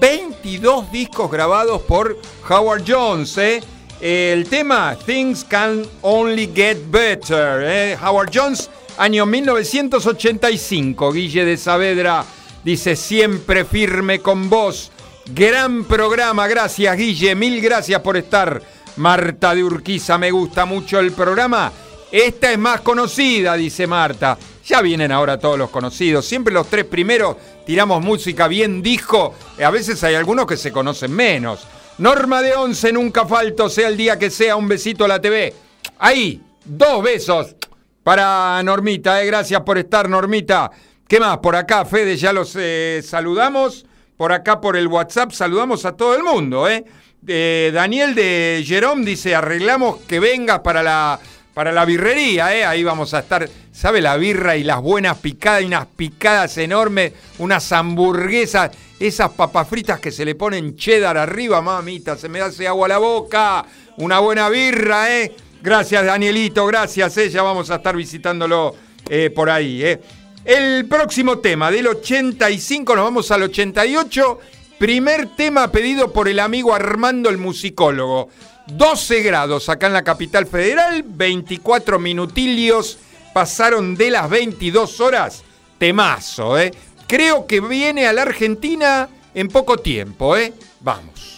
22 0.00 0.90
discos 0.90 1.30
grabados 1.30 1.82
por 1.82 2.18
Howard 2.48 2.82
Jones. 2.88 3.36
eh. 3.36 3.62
El 4.00 4.48
tema 4.48 4.96
Things 5.04 5.44
Can 5.44 5.82
Only 6.00 6.50
Get 6.54 6.78
Better. 6.90 7.98
Howard 8.02 8.30
Jones, 8.32 8.70
año 8.98 9.26
1985. 9.26 11.12
Guille 11.12 11.44
de 11.44 11.56
Saavedra 11.56 12.24
dice 12.64 12.96
siempre 12.96 13.64
firme 13.64 14.20
con 14.20 14.48
vos. 14.48 14.90
Gran 15.26 15.84
programa, 15.84 16.46
gracias 16.46 16.96
Guille, 16.96 17.34
mil 17.34 17.60
gracias 17.60 18.00
por 18.00 18.16
estar. 18.16 18.62
Marta 18.96 19.54
de 19.54 19.64
Urquiza, 19.64 20.18
me 20.18 20.30
gusta 20.30 20.64
mucho 20.66 21.00
el 21.00 21.12
programa. 21.12 21.72
Esta 22.12 22.52
es 22.52 22.58
más 22.58 22.80
conocida, 22.82 23.54
dice 23.54 23.86
Marta. 23.86 24.38
Ya 24.66 24.80
vienen 24.80 25.10
ahora 25.10 25.38
todos 25.38 25.58
los 25.58 25.70
conocidos. 25.70 26.24
Siempre 26.24 26.54
los 26.54 26.68
tres 26.68 26.84
primeros 26.84 27.36
tiramos 27.66 28.02
música 28.02 28.46
bien 28.46 28.82
dijo. 28.82 29.34
A 29.62 29.70
veces 29.70 30.02
hay 30.04 30.14
algunos 30.14 30.46
que 30.46 30.56
se 30.56 30.70
conocen 30.70 31.12
menos. 31.12 31.66
Norma 31.98 32.40
de 32.40 32.54
once, 32.54 32.92
nunca 32.92 33.26
falto, 33.26 33.68
sea 33.68 33.88
el 33.88 33.96
día 33.96 34.18
que 34.18 34.30
sea. 34.30 34.56
Un 34.56 34.68
besito 34.68 35.04
a 35.04 35.08
la 35.08 35.20
TV. 35.20 35.52
Ahí, 35.98 36.40
dos 36.64 37.02
besos 37.02 37.56
para 38.04 38.62
Normita. 38.62 39.20
eh. 39.20 39.26
Gracias 39.26 39.60
por 39.62 39.78
estar, 39.78 40.08
Normita. 40.08 40.70
¿Qué 41.08 41.18
más? 41.18 41.38
Por 41.38 41.56
acá, 41.56 41.84
Fede, 41.84 42.16
ya 42.16 42.32
los 42.32 42.54
eh, 42.56 43.02
saludamos. 43.04 43.84
Por 44.16 44.32
acá, 44.32 44.60
por 44.60 44.76
el 44.76 44.86
WhatsApp, 44.86 45.32
saludamos 45.32 45.84
a 45.84 45.96
todo 45.96 46.14
el 46.14 46.22
mundo. 46.22 46.68
¿eh? 46.68 46.84
Eh, 47.26 47.70
Daniel 47.74 48.14
de 48.14 48.62
Jerome 48.64 49.04
dice, 49.04 49.34
arreglamos 49.34 50.00
que 50.02 50.20
vengas 50.20 50.60
para 50.60 50.82
la, 50.82 51.18
para 51.54 51.72
la 51.72 51.84
birrería, 51.84 52.54
¿eh? 52.54 52.64
ahí 52.64 52.84
vamos 52.84 53.14
a 53.14 53.20
estar, 53.20 53.48
¿sabe 53.72 54.00
la 54.00 54.16
birra 54.16 54.56
y 54.56 54.62
las 54.62 54.82
buenas 54.82 55.18
picadas 55.18 55.62
y 55.62 55.64
unas 55.64 55.86
picadas 55.86 56.58
enormes, 56.58 57.12
unas 57.38 57.72
hamburguesas, 57.72 58.72
esas 59.00 59.30
papas 59.30 59.68
fritas 59.68 60.00
que 60.00 60.12
se 60.12 60.24
le 60.24 60.34
ponen 60.34 60.76
cheddar 60.76 61.16
arriba, 61.16 61.62
mamita, 61.62 62.16
se 62.16 62.28
me 62.28 62.40
hace 62.40 62.68
agua 62.68 62.88
la 62.88 62.98
boca, 62.98 63.64
una 63.96 64.18
buena 64.18 64.48
birra, 64.48 65.10
¿eh? 65.10 65.34
Gracias 65.64 66.04
Danielito, 66.04 66.66
gracias, 66.66 67.16
¿eh? 67.16 67.30
ya 67.30 67.42
vamos 67.42 67.70
a 67.70 67.76
estar 67.76 67.96
visitándolo 67.96 68.76
eh, 69.08 69.30
por 69.34 69.48
ahí, 69.48 69.82
¿eh? 69.82 69.98
El 70.44 70.84
próximo 70.84 71.38
tema, 71.38 71.70
del 71.70 71.86
85 71.86 72.94
nos 72.94 73.04
vamos 73.06 73.30
al 73.30 73.44
88. 73.44 74.40
Primer 74.78 75.34
tema 75.34 75.72
pedido 75.72 76.12
por 76.12 76.28
el 76.28 76.40
amigo 76.40 76.74
Armando 76.74 77.30
el 77.30 77.38
musicólogo. 77.38 78.28
12 78.66 79.22
grados 79.22 79.70
acá 79.70 79.86
en 79.86 79.94
la 79.94 80.04
capital 80.04 80.44
federal, 80.44 81.02
24 81.02 81.98
minutilios 81.98 82.98
pasaron 83.32 83.94
de 83.94 84.10
las 84.10 84.28
22 84.28 85.00
horas. 85.00 85.44
Temazo, 85.78 86.58
¿eh? 86.58 86.74
Creo 87.08 87.46
que 87.46 87.60
viene 87.60 88.06
a 88.06 88.12
la 88.12 88.20
Argentina 88.20 89.08
en 89.32 89.48
poco 89.48 89.78
tiempo, 89.78 90.36
¿eh? 90.36 90.52
Vamos. 90.80 91.33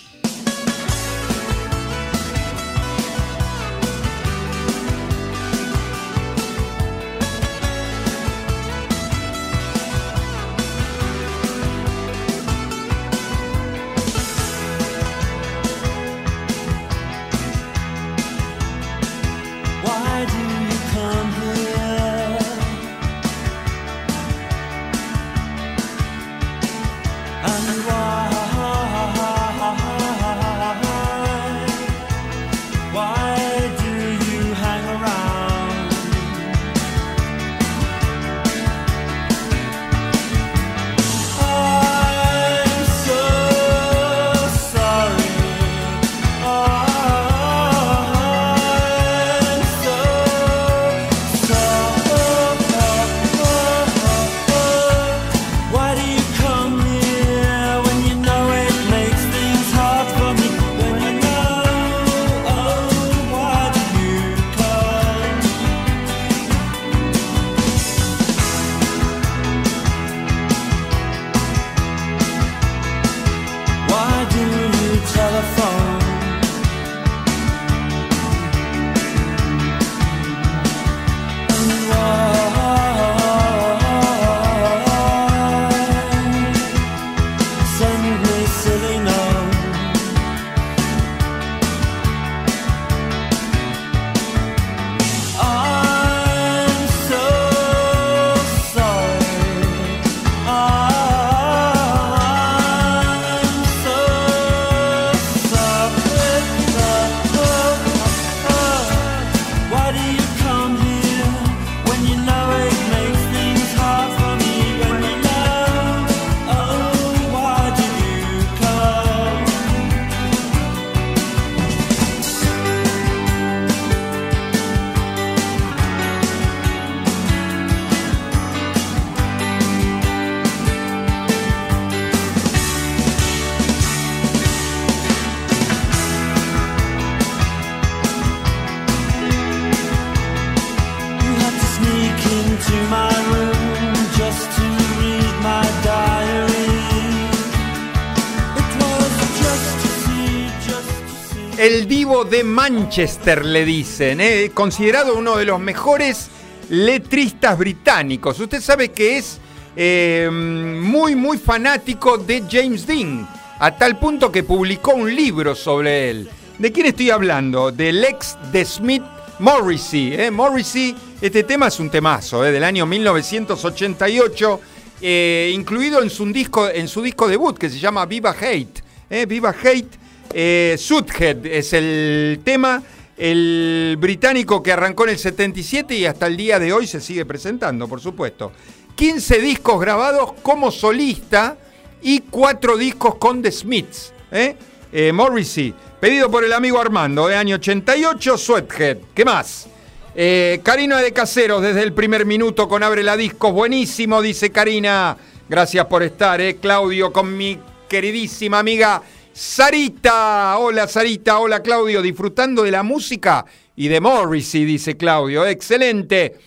Manchester, 152.86 153.44
le 153.44 153.64
dicen, 153.64 154.20
¿eh? 154.20 154.52
considerado 154.54 155.16
uno 155.16 155.36
de 155.36 155.44
los 155.44 155.58
mejores 155.58 156.28
letristas 156.70 157.58
británicos. 157.58 158.38
Usted 158.38 158.60
sabe 158.60 158.92
que 158.92 159.18
es 159.18 159.40
eh, 159.74 160.30
muy, 160.30 161.16
muy 161.16 161.36
fanático 161.36 162.16
de 162.16 162.44
James 162.48 162.86
Dean, 162.86 163.28
a 163.58 163.76
tal 163.76 163.98
punto 163.98 164.30
que 164.30 164.44
publicó 164.44 164.92
un 164.94 165.12
libro 165.12 165.56
sobre 165.56 166.10
él. 166.10 166.30
¿De 166.60 166.70
quién 166.70 166.86
estoy 166.86 167.10
hablando? 167.10 167.72
Del 167.72 168.04
ex 168.04 168.38
de 168.52 168.64
Smith 168.64 169.02
Morrissey. 169.40 170.14
¿eh? 170.14 170.30
Morrissey, 170.30 170.94
este 171.20 171.42
tema 171.42 171.66
es 171.66 171.80
un 171.80 171.90
temazo, 171.90 172.42
del 172.42 172.62
año 172.62 172.86
1988, 172.86 174.60
eh, 175.02 175.50
incluido 175.52 176.00
en 176.04 176.10
su, 176.10 176.24
disco, 176.26 176.68
en 176.68 176.86
su 176.86 177.02
disco 177.02 177.26
debut 177.26 177.58
que 177.58 177.68
se 177.68 177.80
llama 177.80 178.06
Viva 178.06 178.30
Hate. 178.30 178.80
Viva 179.26 179.52
Hate. 179.60 180.05
Eh, 180.32 180.76
Sudhead 180.78 181.46
es 181.46 181.72
el 181.72 182.40
tema, 182.44 182.82
el 183.16 183.96
británico 183.98 184.62
que 184.62 184.72
arrancó 184.72 185.04
en 185.04 185.10
el 185.10 185.18
77 185.18 185.94
y 185.94 186.06
hasta 186.06 186.26
el 186.26 186.36
día 186.36 186.58
de 186.58 186.72
hoy 186.72 186.86
se 186.86 187.00
sigue 187.00 187.24
presentando, 187.24 187.88
por 187.88 188.00
supuesto. 188.00 188.52
15 188.94 189.40
discos 189.40 189.80
grabados 189.80 190.32
como 190.42 190.70
solista 190.70 191.56
y 192.02 192.20
4 192.20 192.76
discos 192.76 193.16
con 193.16 193.42
The 193.42 193.52
Smiths. 193.52 194.12
¿eh? 194.32 194.56
Eh, 194.92 195.12
Morrissey, 195.12 195.74
pedido 196.00 196.30
por 196.30 196.44
el 196.44 196.52
amigo 196.52 196.80
Armando, 196.80 197.28
de 197.28 197.36
año 197.36 197.56
88, 197.56 198.38
Sweathead. 198.38 198.98
¿Qué 199.14 199.24
más? 199.24 199.68
Eh, 200.14 200.60
Karina 200.62 200.98
de 201.00 201.12
Caseros, 201.12 201.60
desde 201.60 201.82
el 201.82 201.92
primer 201.92 202.24
minuto 202.24 202.68
con 202.68 202.82
Abre 202.82 203.02
la 203.02 203.16
Discos. 203.16 203.52
Buenísimo, 203.52 204.22
dice 204.22 204.50
Karina. 204.50 205.16
Gracias 205.48 205.84
por 205.86 206.02
estar. 206.02 206.40
Claudio, 206.56 207.12
con 207.12 207.36
mi 207.36 207.58
queridísima 207.88 208.58
amiga 208.58 209.02
Sarita. 209.36 210.56
Hola, 210.56 210.88
Sarita. 210.88 211.40
Hola, 211.40 211.60
Claudio. 211.60 212.00
Disfrutando 212.00 212.62
de 212.62 212.70
la 212.70 212.82
música 212.82 213.44
y 213.76 213.86
de 213.88 214.00
Morrissey, 214.00 214.64
dice 214.64 214.96
Claudio. 214.96 215.44
Excelente. 215.44 216.38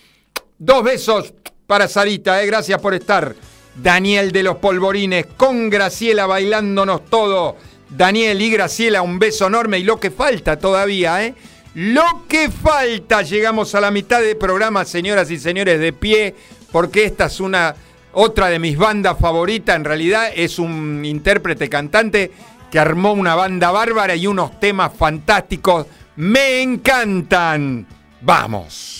Dos 0.58 0.82
besos 0.82 1.32
para 1.68 1.86
Sarita, 1.86 2.42
eh. 2.42 2.46
Gracias 2.46 2.80
por 2.80 2.94
estar. 2.94 3.36
Daniel 3.76 4.32
de 4.32 4.42
los 4.42 4.56
Polvorines, 4.56 5.26
con 5.36 5.70
Graciela 5.70 6.26
bailándonos 6.26 7.04
todo. 7.04 7.56
Daniel 7.90 8.42
y 8.42 8.50
Graciela, 8.50 9.02
un 9.02 9.20
beso 9.20 9.46
enorme 9.46 9.78
y 9.78 9.84
lo 9.84 10.00
que 10.00 10.10
falta 10.10 10.58
todavía, 10.58 11.24
¿eh? 11.24 11.36
Lo 11.74 12.24
que 12.28 12.50
falta, 12.50 13.22
llegamos 13.22 13.72
a 13.76 13.80
la 13.80 13.92
mitad 13.92 14.20
del 14.20 14.36
programa, 14.36 14.84
señoras 14.84 15.30
y 15.30 15.38
señores, 15.38 15.78
de 15.78 15.92
pie, 15.92 16.34
porque 16.72 17.04
esta 17.04 17.26
es 17.26 17.38
una 17.38 17.76
otra 18.12 18.48
de 18.48 18.58
mis 18.58 18.76
bandas 18.76 19.16
favoritas, 19.20 19.76
en 19.76 19.84
realidad 19.84 20.32
es 20.34 20.58
un 20.58 21.04
intérprete 21.04 21.68
cantante 21.68 22.32
que 22.70 22.78
armó 22.78 23.12
una 23.12 23.34
banda 23.34 23.70
bárbara 23.70 24.14
y 24.14 24.26
unos 24.26 24.58
temas 24.60 24.92
fantásticos. 24.96 25.86
Me 26.16 26.62
encantan. 26.62 27.86
Vamos. 28.20 28.99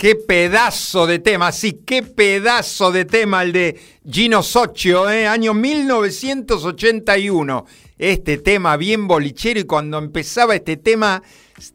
Qué 0.00 0.14
pedazo 0.14 1.06
de 1.06 1.18
tema, 1.18 1.52
sí, 1.52 1.82
qué 1.84 2.02
pedazo 2.02 2.90
de 2.90 3.04
tema 3.04 3.42
el 3.42 3.52
de 3.52 3.78
Gino 4.10 4.42
Socio, 4.42 5.10
¿eh? 5.10 5.26
año 5.26 5.52
1981. 5.52 7.66
Este 7.98 8.38
tema 8.38 8.78
bien 8.78 9.06
bolichero 9.06 9.60
y 9.60 9.64
cuando 9.64 9.98
empezaba 9.98 10.54
este 10.54 10.78
tema, 10.78 11.22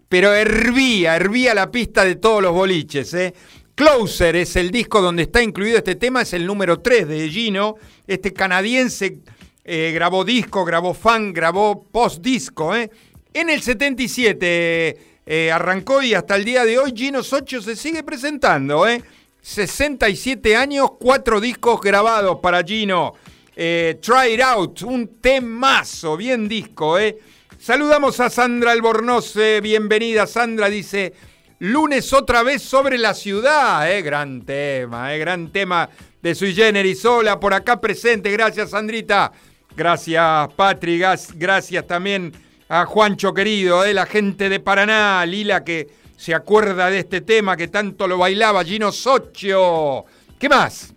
pero 0.10 0.34
hervía, 0.34 1.16
hervía 1.16 1.54
la 1.54 1.70
pista 1.70 2.04
de 2.04 2.16
todos 2.16 2.42
los 2.42 2.52
boliches. 2.52 3.14
¿eh? 3.14 3.36
Closer 3.76 4.38
es 4.38 4.56
el 4.56 4.72
disco 4.72 5.04
donde 5.04 5.22
está 5.22 5.44
incluido 5.44 5.78
este 5.78 5.94
tema, 5.94 6.24
es 6.24 6.34
el 6.34 6.48
número 6.48 6.80
3 6.80 7.08
de 7.08 7.30
Gino. 7.30 7.76
Este 8.08 8.34
canadiense 8.34 9.20
eh, 9.64 9.92
grabó 9.94 10.26
disco, 10.26 10.66
grabó 10.66 10.96
fan, 10.96 11.32
grabó 11.32 11.84
post-disco. 11.92 12.76
¿eh? 12.76 12.90
En 13.36 13.52
el 13.52 13.62
77 13.62 15.15
eh, 15.26 15.52
arrancó 15.52 16.02
y 16.02 16.14
hasta 16.14 16.36
el 16.36 16.46
día 16.46 16.66
de 16.66 16.78
hoy 16.78 16.94
Gino 16.96 17.24
Socio 17.24 17.62
se 17.62 17.76
sigue 17.76 18.04
presentando. 18.04 18.88
¿eh? 18.88 19.04
67 19.42 20.56
años, 20.56 20.92
cuatro 21.00 21.40
discos 21.40 21.80
grabados 21.82 22.40
para 22.42 22.64
Gino. 22.64 23.14
Eh, 23.56 24.00
Try 24.02 24.34
It 24.34 24.42
Out, 24.42 24.82
un 24.82 25.20
temazo, 25.22 26.18
bien 26.18 26.48
disco. 26.48 26.98
¿eh? 27.00 27.20
Saludamos 27.60 28.20
a 28.20 28.30
Sandra 28.30 28.72
Albornoz, 28.72 29.36
eh, 29.38 29.62
bienvenida 29.62 30.28
Sandra, 30.28 30.70
dice, 30.70 31.14
lunes 31.60 32.12
otra 32.12 32.44
vez 32.44 32.62
sobre 32.62 32.98
la 32.98 33.14
ciudad. 33.14 33.90
¿eh? 33.92 34.02
Gran 34.02 34.42
tema, 34.42 35.16
¿eh? 35.16 35.20
gran 35.20 35.52
tema 35.52 35.90
de 36.22 36.36
Sui 36.36 36.54
Generis. 36.54 37.06
Hola, 37.06 37.40
por 37.40 37.54
acá 37.54 37.80
presente, 37.80 38.32
gracias 38.32 38.72
Sandrita. 38.72 39.32
Gracias 39.76 40.54
Patri, 40.56 41.02
gracias 41.36 41.86
también 41.86 42.32
a 42.68 42.86
Juancho 42.86 43.34
querido, 43.34 43.84
eh, 43.86 43.94
la 43.94 44.06
gente 44.06 44.50
de 44.50 44.60
Paraná, 44.60 45.26
Lila 45.26 45.64
que 45.64 45.88
se 46.18 46.34
acuerda 46.34 46.90
de 46.90 47.00
este 47.00 47.22
tema 47.22 47.56
que 47.56 47.68
tanto 47.68 48.08
lo 48.08 48.18
bailaba 48.18 48.64
Gino 48.64 48.92
Socio. 48.92 50.06
¿Qué 50.40 50.50
más? 50.50 50.94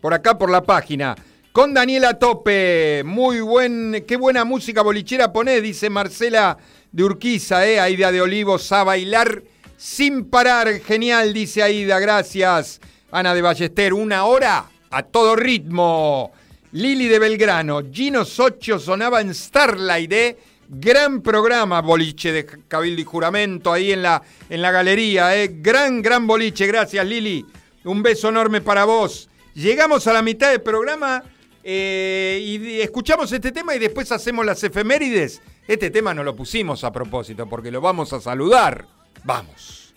Por 0.00 0.14
acá 0.14 0.38
por 0.38 0.50
la 0.50 0.62
página. 0.62 1.14
Con 1.52 1.74
Daniela 1.74 2.18
Tope, 2.18 3.02
muy 3.04 3.40
buen, 3.40 4.04
qué 4.06 4.16
buena 4.16 4.44
música 4.44 4.82
bolichera 4.82 5.32
ponés, 5.32 5.62
dice 5.62 5.90
Marcela 5.90 6.56
de 6.92 7.04
Urquiza, 7.04 7.66
eh, 7.66 7.80
Aida 7.80 8.12
de 8.12 8.22
Olivos 8.22 8.70
a 8.72 8.84
bailar 8.84 9.42
sin 9.76 10.24
parar, 10.24 10.80
genial, 10.80 11.32
dice 11.32 11.62
Aida, 11.62 11.98
gracias. 11.98 12.80
Ana 13.10 13.34
de 13.34 13.42
Ballester, 13.42 13.94
una 13.94 14.24
hora 14.24 14.66
a 14.90 15.02
todo 15.02 15.34
ritmo. 15.34 16.32
Lili 16.72 17.08
de 17.08 17.18
Belgrano, 17.18 17.82
Gino 17.90 18.24
Socio 18.24 18.78
sonaba 18.78 19.20
en 19.20 19.34
Starlight, 19.34 20.12
eh. 20.12 20.36
Gran 20.70 21.22
programa, 21.22 21.80
boliche 21.80 22.30
de 22.30 22.44
Cabildo 22.44 23.00
y 23.00 23.04
Juramento, 23.04 23.72
ahí 23.72 23.90
en 23.92 24.02
la, 24.02 24.22
en 24.50 24.60
la 24.60 24.70
galería, 24.70 25.34
eh. 25.34 25.48
Gran, 25.60 26.02
gran 26.02 26.26
boliche, 26.26 26.66
gracias 26.66 27.06
Lili. 27.06 27.46
Un 27.84 28.02
beso 28.02 28.28
enorme 28.28 28.60
para 28.60 28.84
vos. 28.84 29.30
Llegamos 29.54 30.06
a 30.06 30.12
la 30.12 30.20
mitad 30.20 30.50
del 30.50 30.60
programa 30.60 31.24
eh, 31.64 32.38
y 32.42 32.80
escuchamos 32.80 33.32
este 33.32 33.50
tema 33.50 33.74
y 33.74 33.78
después 33.78 34.12
hacemos 34.12 34.44
las 34.44 34.62
efemérides. 34.62 35.40
Este 35.66 35.90
tema 35.90 36.12
no 36.12 36.22
lo 36.22 36.36
pusimos 36.36 36.84
a 36.84 36.92
propósito 36.92 37.48
porque 37.48 37.70
lo 37.70 37.80
vamos 37.80 38.12
a 38.12 38.20
saludar. 38.20 38.86
Vamos. 39.24 39.94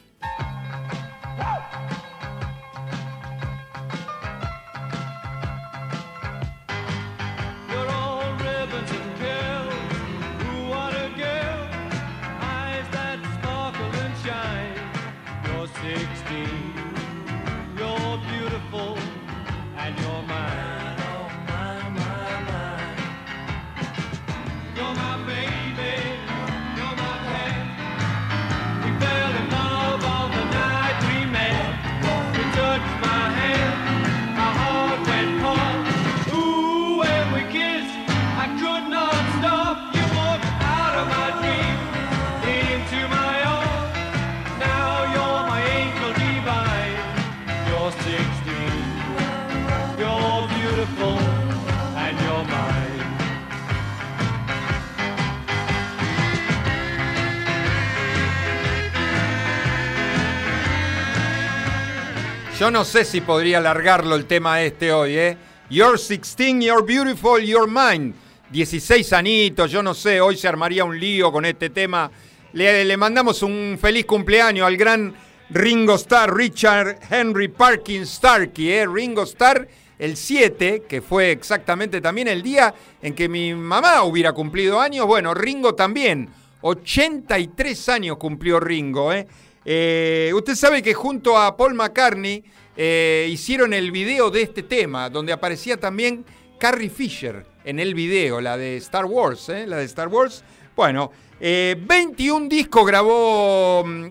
Yo 62.62 62.69
no 62.69 62.86
sé 62.86 63.06
si 63.06 63.21
podría 63.21 63.58
alargarlo 63.58 64.15
el 64.15 64.28
tema 64.28 64.62
este 64.62 64.93
hoy, 64.93 65.17
¿eh? 65.17 65.36
You're 65.71 65.97
16, 65.97 66.63
you're 66.63 66.84
beautiful, 66.84 67.41
you're 67.43 67.65
mine. 67.65 68.13
16 68.52 69.13
anitos, 69.13 69.71
yo 69.71 69.82
no 69.82 69.95
sé, 69.95 70.21
hoy 70.21 70.38
se 70.38 70.47
armaría 70.47 70.84
un 70.84 71.00
lío 71.00 71.32
con 71.32 71.43
este 71.45 71.71
tema. 71.71 72.12
Le, 72.54 72.95
mandamos 72.97 73.41
un 73.41 73.80
feliz 73.82 74.06
cumpleaños 74.06 74.67
al 74.67 74.78
gran 74.78 75.12
Ringo 75.50 75.95
Starr, 75.95 76.38
Richard 76.38 77.00
Henry 77.10 77.47
Parkin 77.47 78.06
Starkey, 78.06 78.71
¿eh? 78.71 78.86
Ringo 78.86 79.24
Starr, 79.24 79.67
el 79.97 80.15
7, 80.15 80.84
que 80.88 81.02
fue 81.02 81.32
exactamente 81.32 82.00
también 82.00 82.28
el 82.28 82.43
día 82.43 82.76
en 83.02 83.15
que 83.15 83.28
mi 83.28 83.56
mamá 83.56 84.04
hubiera 84.04 84.34
cumplido 84.34 84.80
años. 84.80 85.08
Bueno, 85.08 85.34
Ringo 85.34 85.74
también, 85.74 86.30
83 86.62 87.89
años 87.89 88.17
cumplió 88.17 88.60
Ringo, 88.60 89.12
¿eh? 89.12 89.26
Eh, 89.63 90.32
usted 90.34 90.56
sabe 90.56 90.82
que 90.82 90.93
junto 90.93 91.38
a 91.38 91.56
Paul 91.56 91.76
McCartney 91.76 92.43
eh, 92.76 93.28
hicieron 93.30 93.74
el 93.74 93.91
video 93.91 94.32
de 94.32 94.41
este 94.41 94.63
tema, 94.63 95.10
donde 95.10 95.34
aparecía 95.34 95.78
también 95.78 96.26
Carrie 96.58 96.89
Fisher 96.89 97.45
en 97.63 97.80
el 97.80 97.93
video, 97.93 98.41
la 98.41 98.58
de 98.58 98.78
Star 98.78 99.06
Wars, 99.06 99.50
¿eh? 99.50 99.67
la 99.67 99.78
de 99.78 99.86
Star 99.86 100.08
Wars. 100.08 100.43
Bueno, 100.76 101.12
eh, 101.39 101.76
21 101.80 102.47
discos 102.47 102.86
grabó 102.88 103.84
mm, 103.86 104.10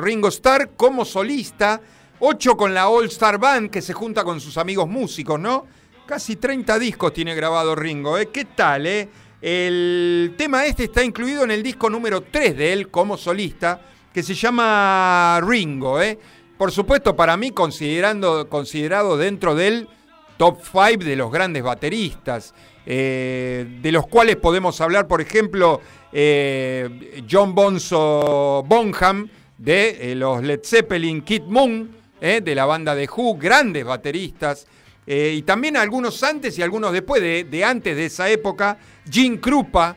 Ringo 0.00 0.28
Starr 0.28 0.70
como 0.76 1.04
solista, 1.04 1.80
8 2.18 2.56
con 2.56 2.74
la 2.74 2.88
All 2.88 3.06
Star 3.06 3.38
Band, 3.38 3.70
que 3.70 3.82
se 3.82 3.92
junta 3.92 4.24
con 4.24 4.40
sus 4.40 4.56
amigos 4.58 4.88
músicos, 4.88 5.38
¿no? 5.38 5.66
Casi 6.04 6.34
30 6.34 6.78
discos 6.80 7.12
tiene 7.12 7.36
grabado 7.36 7.76
Ringo. 7.76 8.16
¿Qué 8.32 8.44
tal? 8.44 9.08
El 9.40 10.34
tema 10.36 10.66
este 10.66 10.84
está 10.84 11.04
incluido 11.04 11.44
en 11.44 11.52
el 11.52 11.62
disco 11.62 11.88
número 11.88 12.22
3 12.22 12.56
de 12.56 12.72
él 12.72 12.88
como 12.88 13.16
solista, 13.16 13.80
que 14.12 14.22
se 14.22 14.34
llama 14.34 15.40
Ringo, 15.42 16.00
¿eh? 16.00 16.18
Por 16.56 16.72
supuesto, 16.72 17.16
para 17.16 17.36
mí, 17.36 17.52
considerando, 17.52 18.48
considerado 18.48 19.16
dentro 19.16 19.54
del 19.54 19.88
top 20.36 20.58
5 20.62 21.04
de 21.04 21.16
los 21.16 21.30
grandes 21.30 21.62
bateristas, 21.62 22.54
eh, 22.86 23.78
de 23.80 23.92
los 23.92 24.06
cuales 24.06 24.36
podemos 24.36 24.80
hablar, 24.80 25.06
por 25.06 25.20
ejemplo, 25.20 25.80
eh, 26.12 27.22
John 27.30 27.54
Bonzo 27.54 28.64
Bonham, 28.66 29.28
de 29.56 30.12
eh, 30.12 30.14
los 30.14 30.42
Led 30.42 30.60
Zeppelin, 30.64 31.22
Kid 31.22 31.42
Moon, 31.42 31.96
de 32.20 32.54
la 32.54 32.66
banda 32.66 32.94
de 32.94 33.08
Who, 33.08 33.38
grandes 33.38 33.82
bateristas, 33.82 34.66
y 35.06 35.40
también 35.42 35.78
algunos 35.78 36.22
antes 36.22 36.58
y 36.58 36.62
algunos 36.62 36.92
después, 36.92 37.22
de, 37.22 37.44
de 37.44 37.64
antes 37.64 37.96
de 37.96 38.04
esa 38.04 38.28
época, 38.28 38.76
Gene 39.10 39.40
Krupa 39.40 39.96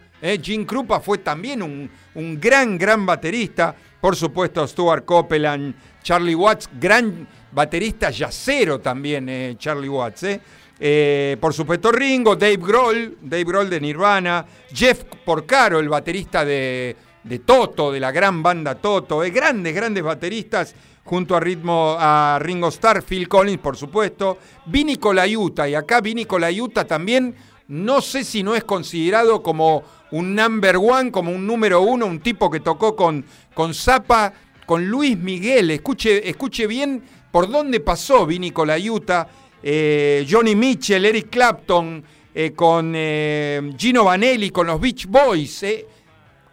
fue 1.02 1.18
también 1.18 1.62
un, 1.62 1.90
un 2.16 2.40
gran, 2.40 2.78
gran 2.78 3.06
baterista, 3.06 3.76
por 4.04 4.18
supuesto 4.18 4.68
Stuart 4.68 5.06
Copeland, 5.06 5.74
Charlie 6.04 6.36
Watts, 6.36 6.70
gran 6.78 7.26
baterista 7.54 8.10
yacero 8.10 8.82
también, 8.82 9.30
eh, 9.30 9.56
Charlie 9.58 9.88
Watts, 9.88 10.24
eh. 10.24 10.42
Eh, 10.78 11.38
por 11.40 11.54
supuesto 11.54 11.90
Ringo, 11.90 12.36
Dave 12.36 12.58
Grohl, 12.58 13.18
Dave 13.22 13.46
Grohl 13.46 13.70
de 13.70 13.80
Nirvana, 13.80 14.46
Jeff 14.74 15.06
Porcaro, 15.24 15.80
el 15.80 15.88
baterista 15.88 16.44
de, 16.44 16.98
Toto, 17.46 17.94
de 17.94 18.02
la 18.02 18.12
gran 18.12 18.44
banda 18.44 18.76
Toto, 18.76 19.20
grandes, 19.20 19.74
grandes 19.74 20.04
bateristas, 20.04 20.76
junto 21.06 21.34
a 21.34 21.40
ritmo 21.40 21.96
a 21.98 22.40
Ringo 22.42 22.68
Starr, 22.68 23.04
Phil 23.04 23.30
Collins, 23.30 23.62
por 23.62 23.78
supuesto. 23.78 24.38
Vini 24.66 24.98
Colaiuta, 24.98 25.70
y 25.70 25.76
acá 25.76 26.02
Vini 26.02 26.26
Colaiuta 26.26 26.84
también, 26.84 27.34
no 27.70 28.02
sé 28.02 28.26
si 28.26 28.44
no 28.44 28.54
es 28.54 28.66
considerado 28.66 29.42
como 29.42 29.84
un 30.14 30.36
number 30.36 30.78
one, 30.78 31.12
como 31.12 31.32
un 31.32 31.48
número 31.48 31.82
uno, 31.82 32.06
un 32.06 32.20
tipo 32.20 32.52
que 32.52 32.60
tocó 32.60 32.96
con, 32.96 33.26
con 33.54 33.74
Zappa, 33.74 34.34
con 34.66 34.86
Luis 34.88 35.18
Miguel. 35.18 35.72
Escuche, 35.72 36.28
escuche 36.30 36.68
bien 36.68 37.04
por 37.32 37.50
dónde 37.50 37.80
pasó 37.80 38.26
Vini 38.26 38.52
Colaiuta, 38.52 39.28
eh, 39.62 40.26
Johnny 40.30 40.56
Mitchell, 40.56 41.06
Eric 41.06 41.30
Clapton, 41.30 42.04
eh, 42.36 42.54
con 42.54 42.94
eh, 42.96 43.74
Gino 43.78 44.06
Vanelli, 44.06 44.50
con 44.50 44.68
los 44.68 44.82
Beach 44.82 45.06
Boys. 45.06 45.66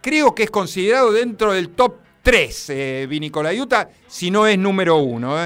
Creo 0.01 0.35
que 0.35 0.43
es 0.43 0.51
considerado 0.51 1.11
dentro 1.11 1.53
del 1.53 1.69
top 1.69 1.95
3, 2.21 2.69
eh, 2.69 3.07
Vini 3.09 3.29
Colaiuta, 3.31 3.89
si 4.07 4.29
no 4.29 4.45
es 4.45 4.57
número 4.57 4.97
uno. 4.97 5.37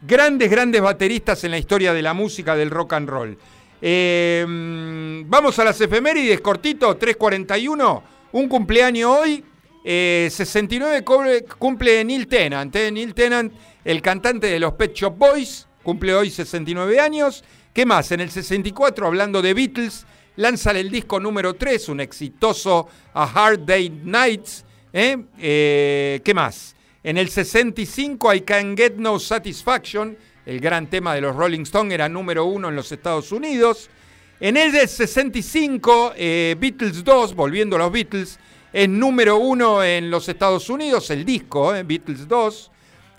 Grandes, 0.00 0.50
grandes 0.50 0.80
bateristas 0.80 1.44
en 1.44 1.50
la 1.50 1.58
historia 1.58 1.92
de 1.92 2.02
la 2.02 2.14
música 2.14 2.56
del 2.56 2.70
rock 2.70 2.94
and 2.94 3.08
roll. 3.08 3.38
Mm, 3.80 5.28
vamos 5.28 5.58
a 5.58 5.64
las 5.64 5.80
efemérides, 5.80 6.40
cortito, 6.40 6.96
341. 6.96 8.02
Un 8.32 8.48
cumpleaños 8.48 9.10
hoy. 9.10 9.44
Eh, 9.84 10.28
69 10.30 11.04
cobre- 11.04 11.44
cumple 11.58 12.04
Neil 12.04 12.26
Tennant. 12.26 12.74
eh. 12.76 12.90
Neil 12.90 13.14
Tennant, 13.14 13.52
el 13.84 14.00
cantante 14.02 14.46
de 14.46 14.58
los 14.60 14.74
Pet 14.74 14.92
Shop 14.94 15.16
Boys, 15.16 15.66
cumple 15.82 16.14
hoy 16.14 16.30
69 16.30 17.00
años. 17.00 17.42
¿Qué 17.72 17.86
más? 17.86 18.12
En 18.12 18.20
el 18.20 18.30
64, 18.30 19.06
hablando 19.06 19.40
de 19.42 19.54
Beatles, 19.54 20.04
lanzan 20.36 20.76
el 20.76 20.90
disco 20.90 21.18
número 21.18 21.54
3, 21.54 21.88
un 21.88 22.00
exitoso 22.00 22.88
A 23.14 23.24
Hard 23.24 23.60
Day 23.64 23.88
Nights. 23.90 24.64
¿eh? 24.92 25.16
Eh, 25.38 26.20
¿Qué 26.24 26.34
más? 26.34 26.76
En 27.02 27.16
el 27.18 27.28
65, 27.30 28.32
I 28.34 28.42
Can 28.42 28.76
Get 28.76 28.94
No 28.96 29.18
Satisfaction, 29.18 30.16
el 30.46 30.60
gran 30.60 30.88
tema 30.88 31.14
de 31.14 31.20
los 31.22 31.34
Rolling 31.34 31.62
Stones, 31.62 31.94
era 31.94 32.08
número 32.08 32.44
uno 32.44 32.68
en 32.68 32.76
los 32.76 32.92
Estados 32.92 33.32
Unidos. 33.32 33.90
En 34.38 34.56
el 34.56 34.70
del 34.72 34.88
65, 34.88 36.12
eh, 36.16 36.56
Beatles 36.58 37.02
2, 37.04 37.34
volviendo 37.34 37.76
a 37.76 37.80
los 37.80 37.92
Beatles, 37.92 38.38
es 38.72 38.88
número 38.88 39.36
uno 39.36 39.84
en 39.84 40.10
los 40.10 40.28
Estados 40.28 40.70
Unidos, 40.70 41.10
el 41.10 41.24
disco, 41.24 41.74
eh, 41.74 41.82
Beatles 41.82 42.26
2. 42.26 42.70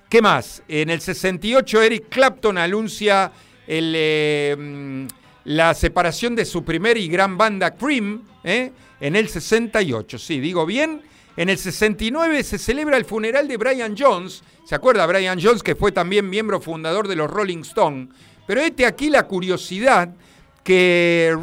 ¿Qué 0.10 0.22
más? 0.22 0.64
En 0.68 0.90
el 0.90 1.00
68, 1.00 1.82
Eric 1.82 2.10
Clapton 2.10 2.58
anuncia 2.58 3.32
eh, 3.68 4.56
mm, 4.58 5.06
la 5.46 5.74
separación 5.74 6.36
de 6.36 6.46
su 6.46 6.64
primer 6.64 6.98
y 6.98 7.08
gran 7.08 7.38
banda 7.38 7.72
Cream. 7.76 8.24
¿eh? 8.44 8.72
En 9.00 9.16
el 9.16 9.30
68, 9.30 10.18
sí, 10.18 10.40
digo 10.40 10.66
bien. 10.66 11.02
En 11.36 11.50
el 11.50 11.58
69 11.58 12.44
se 12.44 12.58
celebra 12.58 12.98
el 12.98 13.06
funeral 13.06 13.48
de 13.48 13.58
Brian 13.58 13.96
Jones. 13.98 14.44
¿Se 14.66 14.76
acuerda 14.76 15.06
Brian 15.06 15.40
Jones 15.42 15.62
que 15.62 15.76
fue 15.76 15.92
también 15.92 16.30
miembro 16.30 16.62
fundador 16.62 17.08
de 17.08 17.16
los 17.16 17.30
Rolling 17.30 17.60
Stones? 17.60 18.10
Pero 18.48 18.62
este 18.62 18.86
aquí 18.86 19.10
la 19.10 19.24
curiosidad 19.24 20.14
que 20.64 21.36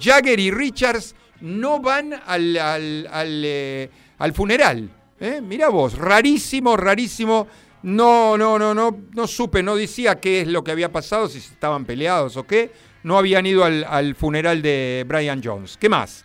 Jagger 0.00 0.40
y 0.40 0.50
Richards 0.50 1.14
no 1.40 1.80
van 1.80 2.12
al, 2.26 2.56
al- 2.56 3.42
eh, 3.44 3.90
al 4.18 4.32
funeral. 4.32 4.88
¿eh? 5.20 5.40
Mirá 5.42 5.68
vos, 5.68 5.96
rarísimo, 5.98 6.76
rarísimo. 6.76 7.46
No, 7.82 8.36
no, 8.36 8.58
no, 8.58 8.74
no, 8.74 8.96
no 9.14 9.26
supe, 9.26 9.62
no 9.62 9.76
decía 9.76 10.18
qué 10.20 10.40
es 10.40 10.48
lo 10.48 10.64
que 10.64 10.72
había 10.72 10.90
pasado, 10.90 11.28
si 11.28 11.38
estaban 11.38 11.84
peleados 11.84 12.36
o 12.36 12.44
qué. 12.44 12.72
No 13.04 13.16
habían 13.18 13.46
ido 13.46 13.64
al, 13.64 13.84
al 13.84 14.14
funeral 14.16 14.60
de 14.62 15.04
Brian 15.06 15.40
Jones. 15.44 15.76
¿Qué 15.76 15.88
más? 15.88 16.24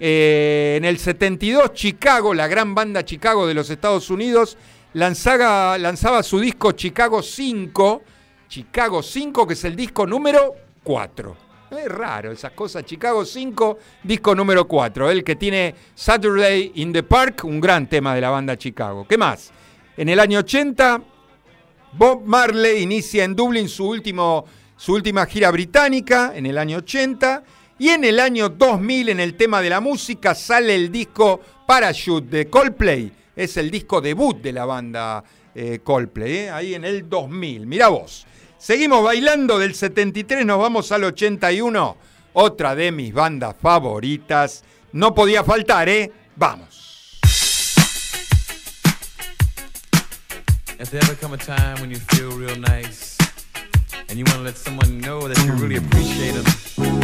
Eh, 0.00 0.74
en 0.78 0.84
el 0.86 0.98
72, 0.98 1.74
Chicago, 1.74 2.32
la 2.32 2.48
gran 2.48 2.74
banda 2.74 3.04
Chicago 3.04 3.46
de 3.46 3.54
los 3.54 3.68
Estados 3.68 4.08
Unidos, 4.10 4.56
lanzaba, 4.94 5.76
lanzaba 5.76 6.22
su 6.22 6.40
disco 6.40 6.72
Chicago 6.72 7.22
5, 7.22 8.02
Chicago 8.48 9.02
5, 9.02 9.46
que 9.46 9.52
es 9.54 9.64
el 9.64 9.76
disco 9.76 10.06
número 10.06 10.54
4. 10.82 11.36
Es 11.78 11.88
raro 11.88 12.32
esas 12.32 12.52
cosas. 12.52 12.84
Chicago 12.84 13.24
5, 13.24 13.78
disco 14.02 14.34
número 14.34 14.68
4. 14.68 15.10
El 15.10 15.24
que 15.24 15.36
tiene 15.36 15.74
Saturday 15.94 16.72
in 16.74 16.92
the 16.92 17.02
Park, 17.02 17.44
un 17.44 17.60
gran 17.60 17.88
tema 17.88 18.14
de 18.14 18.20
la 18.20 18.28
banda 18.28 18.58
Chicago. 18.58 19.06
¿Qué 19.08 19.16
más? 19.16 19.50
En 19.96 20.10
el 20.10 20.20
año 20.20 20.40
80, 20.40 21.02
Bob 21.94 22.22
Marley 22.26 22.82
inicia 22.82 23.24
en 23.24 23.34
Dublín 23.34 23.70
su, 23.70 23.88
último, 23.88 24.44
su 24.76 24.92
última 24.92 25.24
gira 25.24 25.50
británica, 25.50 26.32
en 26.34 26.44
el 26.44 26.58
año 26.58 26.78
80. 26.78 27.42
Y 27.78 27.88
en 27.88 28.04
el 28.04 28.20
año 28.20 28.50
2000, 28.50 29.08
en 29.08 29.20
el 29.20 29.34
tema 29.34 29.62
de 29.62 29.70
la 29.70 29.80
música, 29.80 30.34
sale 30.34 30.74
el 30.74 30.92
disco 30.92 31.40
Parachute 31.66 32.36
de 32.36 32.50
Coldplay. 32.50 33.10
Es 33.34 33.56
el 33.56 33.70
disco 33.70 34.02
debut 34.02 34.42
de 34.42 34.52
la 34.52 34.66
banda 34.66 35.24
eh, 35.54 35.80
Coldplay, 35.82 36.32
¿eh? 36.32 36.50
ahí 36.50 36.74
en 36.74 36.84
el 36.84 37.08
2000. 37.08 37.66
Mirá 37.66 37.88
vos. 37.88 38.26
Seguimos 38.62 39.02
bailando 39.02 39.58
del 39.58 39.74
73, 39.74 40.46
nos 40.46 40.56
vamos 40.56 40.92
al 40.92 41.02
81. 41.02 41.96
Otra 42.34 42.76
de 42.76 42.92
mis 42.92 43.12
bandas 43.12 43.56
favoritas. 43.60 44.62
No 44.92 45.12
podía 45.16 45.42
faltar, 45.42 45.88
¿eh? 45.88 46.12
Vamos. 46.36 47.18
Has 50.78 50.90
there 50.90 51.02
ever 51.02 51.16
come 51.20 51.34
a 51.34 51.38
time 51.38 51.80
when 51.80 51.90
you 51.90 51.98
feel 52.10 52.30
real 52.38 52.56
nice 52.56 53.16
and 54.08 54.16
you 54.16 54.24
want 54.26 54.38
to 54.38 54.44
let 54.44 54.56
someone 54.56 55.00
know 55.00 55.26
that 55.26 55.36
you 55.44 55.54
really 55.54 55.78
appreciate 55.78 56.34
them? 56.34 57.01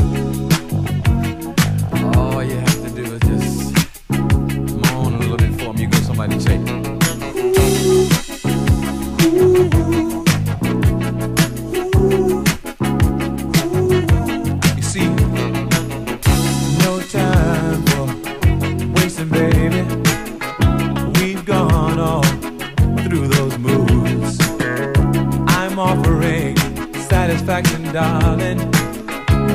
Darling. 27.92 28.58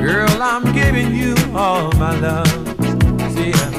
Girl, 0.02 0.42
I'm 0.42 0.74
giving 0.74 1.14
you 1.16 1.36
all 1.56 1.92
my 1.94 2.18
love. 2.20 2.48
See, 3.34 3.54
uh, 3.54 3.70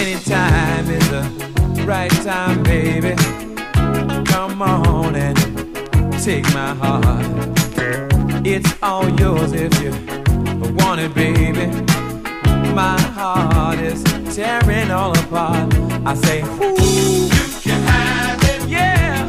anytime 0.00 0.90
is 0.90 1.08
the 1.08 1.84
right 1.86 2.10
time, 2.22 2.62
baby. 2.62 3.14
Come 4.26 4.62
on 4.62 5.16
and 5.16 5.36
take 6.22 6.44
my 6.52 6.74
heart. 6.74 7.26
It's 8.46 8.74
all 8.82 9.08
yours 9.18 9.52
if 9.52 9.72
you 9.82 9.90
want 10.76 11.00
it, 11.00 11.14
baby. 11.14 11.66
My 12.74 13.00
heart 13.00 13.78
is 13.78 14.02
tearing 14.34 14.90
all 14.90 15.16
apart. 15.18 15.72
I 16.04 16.14
say, 16.14 16.42
Ooh, 16.42 17.24
you 17.24 17.60
can 17.62 17.80
have 17.82 18.42
it, 18.42 18.68
yeah. 18.68 19.26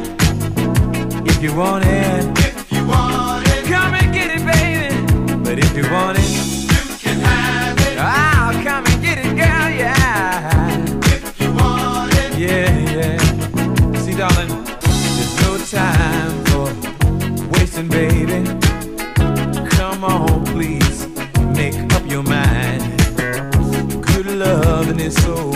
If 1.26 1.42
you 1.42 1.56
want 1.56 1.86
it, 1.86 2.45
you 5.76 5.92
want 5.92 6.18
it, 6.18 6.30
you 6.30 6.98
can 7.00 7.20
have 7.20 7.78
it. 7.80 7.98
I'll 7.98 8.64
come 8.64 8.86
and 8.86 9.02
get 9.04 9.18
it, 9.18 9.36
girl, 9.36 9.70
yeah. 9.70 10.86
If 11.06 11.42
you 11.42 11.54
want 11.54 12.14
it, 12.14 12.38
yeah, 12.38 12.72
yeah. 12.96 13.18
See, 14.00 14.16
darling, 14.16 14.64
there's 14.80 15.36
no 15.42 15.58
time 15.58 16.44
for 16.46 16.68
wasting, 17.58 17.90
baby. 17.90 18.46
Come 19.72 20.04
on, 20.06 20.46
please, 20.46 21.08
make 21.56 21.76
up 21.94 22.10
your 22.10 22.24
mind. 22.24 22.84
Good 24.06 24.28
loving 24.28 25.00
is 25.00 25.16
so 25.24 25.52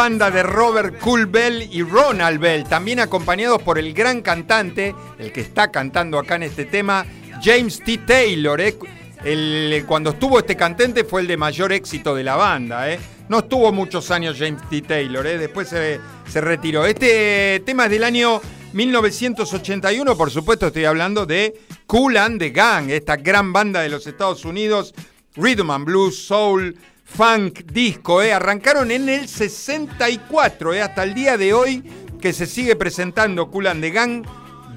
banda 0.00 0.30
de 0.30 0.42
Robert 0.42 0.98
Cool 1.00 1.26
Bell 1.26 1.68
y 1.70 1.82
Ronald 1.82 2.40
Bell, 2.40 2.64
también 2.64 3.00
acompañados 3.00 3.60
por 3.60 3.78
el 3.78 3.92
gran 3.92 4.22
cantante, 4.22 4.94
el 5.18 5.30
que 5.30 5.42
está 5.42 5.70
cantando 5.70 6.18
acá 6.18 6.36
en 6.36 6.44
este 6.44 6.64
tema, 6.64 7.04
James 7.42 7.82
T. 7.84 7.98
Taylor. 7.98 8.58
¿eh? 8.62 8.78
El- 9.22 9.84
cuando 9.86 10.08
estuvo 10.12 10.38
este 10.38 10.56
cantante 10.56 11.04
fue 11.04 11.20
el 11.20 11.26
de 11.26 11.36
mayor 11.36 11.70
éxito 11.74 12.14
de 12.14 12.24
la 12.24 12.36
banda. 12.36 12.90
¿eh? 12.90 12.98
No 13.28 13.40
estuvo 13.40 13.70
muchos 13.72 14.10
años 14.10 14.36
James 14.38 14.62
T. 14.70 14.80
Taylor, 14.80 15.26
¿eh? 15.26 15.36
después 15.36 15.68
se, 15.68 16.00
se 16.26 16.40
retiró. 16.40 16.86
Este 16.86 17.62
tema 17.66 17.84
es 17.84 17.90
del 17.90 18.04
año 18.04 18.40
1981, 18.72 20.16
por 20.16 20.30
supuesto 20.30 20.68
estoy 20.68 20.86
hablando 20.86 21.26
de 21.26 21.60
Cool 21.86 22.16
and 22.16 22.38
the 22.38 22.48
Gang, 22.48 22.88
esta 22.88 23.16
gran 23.16 23.52
banda 23.52 23.82
de 23.82 23.90
los 23.90 24.06
Estados 24.06 24.46
Unidos, 24.46 24.94
Rhythm 25.36 25.70
and 25.70 25.84
Blues, 25.84 26.16
Soul, 26.26 26.74
Funk, 27.16 27.64
Disco, 27.72 28.22
¿eh? 28.22 28.32
arrancaron 28.32 28.90
en 28.90 29.08
el 29.08 29.28
64, 29.28 30.72
¿eh? 30.72 30.80
hasta 30.80 31.02
el 31.02 31.12
día 31.12 31.36
de 31.36 31.52
hoy 31.52 31.82
que 32.20 32.32
se 32.32 32.46
sigue 32.46 32.76
presentando 32.76 33.50
Cool 33.50 33.66
and 33.66 33.82
the 33.82 33.90
Gang, 33.90 34.24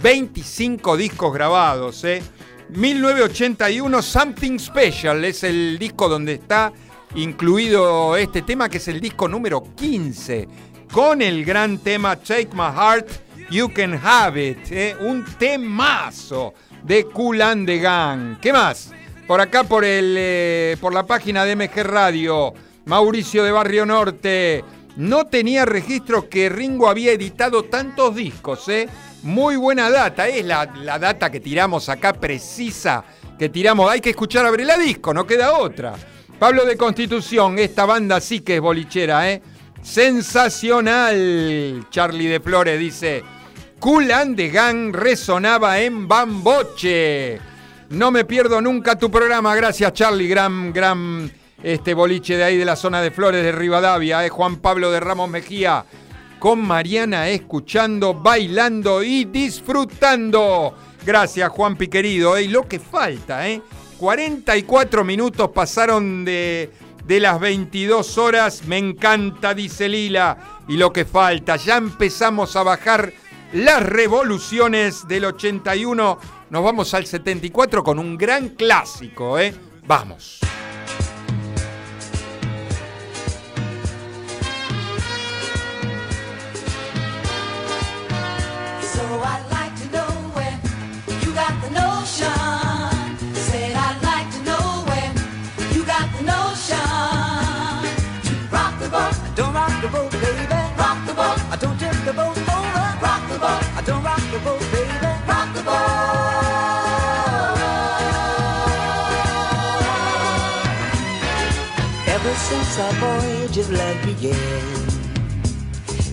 25 0.02 0.98
discos 0.98 1.34
grabados. 1.34 2.04
¿eh? 2.04 2.22
1981, 2.70 4.02
Something 4.02 4.58
Special 4.58 5.24
es 5.24 5.44
el 5.44 5.78
disco 5.78 6.10
donde 6.10 6.34
está 6.34 6.74
incluido 7.16 8.18
este 8.18 8.42
tema, 8.42 8.68
que 8.68 8.78
es 8.78 8.88
el 8.88 9.00
disco 9.00 9.28
número 9.28 9.64
15, 9.76 10.48
con 10.92 11.22
el 11.22 11.46
gran 11.46 11.78
tema 11.78 12.16
Take 12.16 12.50
My 12.54 12.72
Heart, 12.76 13.10
You 13.52 13.72
Can 13.72 14.00
Have 14.04 14.44
It, 14.44 14.72
¿eh? 14.72 14.96
un 15.00 15.24
temazo 15.38 16.56
de 16.84 17.06
Cool 17.06 17.42
and 17.42 17.68
the 17.68 17.78
Gang. 17.78 18.40
¿Qué 18.42 18.52
más? 18.52 18.92
Por 19.28 19.40
acá, 19.40 19.64
por, 19.64 19.86
el, 19.86 20.16
eh, 20.18 20.78
por 20.82 20.94
la 20.94 21.06
página 21.06 21.46
de 21.46 21.56
MG 21.56 21.84
Radio, 21.84 22.54
Mauricio 22.86 23.44
de 23.44 23.52
Barrio 23.52 23.86
Norte. 23.86 24.64
No 24.98 25.26
tenía 25.26 25.66
registro 25.66 26.30
que 26.30 26.50
Ringo 26.50 26.90
había 26.90 27.14
editado 27.14 27.64
tantos 27.64 28.16
discos, 28.16 28.68
¿eh? 28.70 28.88
Muy 29.24 29.56
buena 29.56 29.90
data, 29.90 30.28
es 30.28 30.46
la, 30.46 30.66
la 30.76 31.00
data 31.00 31.32
que 31.32 31.40
tiramos 31.40 31.88
acá, 31.88 32.14
precisa, 32.14 33.06
que 33.40 33.50
tiramos. 33.50 33.90
Hay 33.90 34.02
que 34.02 34.10
escuchar 34.10 34.46
a 34.46 34.52
la 34.52 34.78
disco, 34.78 35.14
no 35.14 35.26
queda 35.26 35.58
otra. 35.58 35.94
Pablo 36.38 36.66
de 36.66 36.76
Constitución, 36.76 37.58
esta 37.58 37.86
banda 37.86 38.20
sí 38.20 38.42
que 38.42 38.56
es 38.56 38.62
bolichera, 38.62 39.32
¿eh? 39.32 39.42
Sensacional. 39.82 41.88
Charlie 41.90 42.28
de 42.28 42.42
Flores 42.42 42.78
dice, 42.78 43.24
Cool 43.80 44.12
and 44.12 44.36
the 44.36 44.50
Gang 44.50 44.94
resonaba 44.94 45.80
en 45.80 46.08
Bamboche. 46.08 47.53
No 47.94 48.10
me 48.10 48.26
pierdo 48.26 48.60
nunca 48.60 48.98
tu 48.98 49.12
programa. 49.12 49.56
Gracias, 49.56 49.94
Charlie. 49.94 50.28
Gran, 50.28 50.74
gran 50.74 51.32
este 51.62 51.94
boliche 51.94 52.36
de 52.36 52.44
ahí 52.44 52.58
de 52.58 52.66
la 52.66 52.76
zona 52.76 53.04
de 53.04 53.12
Flores 53.12 53.44
de 53.44 53.52
Rivadavia. 53.52 54.26
¿eh? 54.26 54.30
Juan 54.30 54.56
Pablo 54.56 54.90
de 54.90 55.00
Ramos 55.00 55.30
Mejía. 55.30 55.86
Con 56.40 56.60
Mariana 56.60 57.30
escuchando, 57.30 58.16
bailando 58.16 59.04
y 59.04 59.26
disfrutando. 59.26 60.76
Gracias, 61.06 61.48
Juan 61.50 61.76
Piquerido. 61.76 62.40
Y 62.40 62.48
lo 62.48 62.68
que 62.68 62.80
falta, 62.80 63.48
¿eh? 63.48 63.62
44 64.00 65.04
minutos 65.04 65.52
pasaron 65.52 66.26
de, 66.26 66.72
de 67.06 67.20
las 67.20 67.40
22 67.40 68.18
horas. 68.18 68.64
Me 68.66 68.80
encanta, 68.80 69.54
dice 69.54 69.88
Lila. 69.88 70.64
Y 70.68 70.78
lo 70.78 70.92
que 70.92 71.06
falta, 71.06 71.58
ya 71.58 71.78
empezamos 71.78 72.56
a 72.56 72.64
bajar 72.64 73.14
las 73.54 73.84
revoluciones 73.84 75.08
del 75.08 75.26
81. 75.26 76.18
Nos 76.54 76.64
vamos 76.64 76.94
al 76.94 77.08
74 77.08 77.84
con 77.84 77.98
un 77.98 78.16
gran 78.16 78.50
clásico, 78.50 79.40
¿eh? 79.40 79.56
Vamos. 79.88 80.40
Since 112.36 112.80
our 112.80 112.94
voyage 112.94 113.58
of 113.58 113.70
love 113.72 114.06
began, 114.06 114.64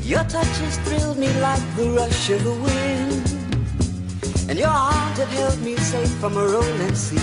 your 0.02 0.24
touch 0.24 0.56
has 0.64 0.76
thrilled 0.78 1.18
me 1.18 1.28
like 1.40 1.62
the 1.76 1.90
rush 1.90 2.30
of 2.30 2.44
the 2.44 2.52
wind, 2.52 3.24
and 4.48 4.58
your 4.58 4.68
arms 4.68 5.18
have 5.18 5.28
held 5.28 5.60
me 5.62 5.76
safe 5.76 6.10
from 6.20 6.36
a 6.36 6.44
rolling 6.44 6.94
sea. 6.94 7.18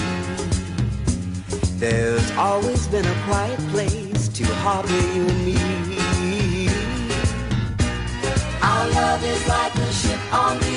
There's 1.77 2.31
always 2.31 2.87
been 2.87 3.05
a 3.05 3.15
quiet 3.25 3.59
place 3.69 4.27
to 4.29 4.45
harbor 4.65 5.01
you 5.15 5.27
and 5.27 5.45
me. 5.45 5.57
Our 8.61 8.87
love 8.89 9.23
is 9.23 9.47
like 9.47 9.75
a 9.75 9.91
ship 9.93 10.33
on 10.33 10.57
the 10.59 10.76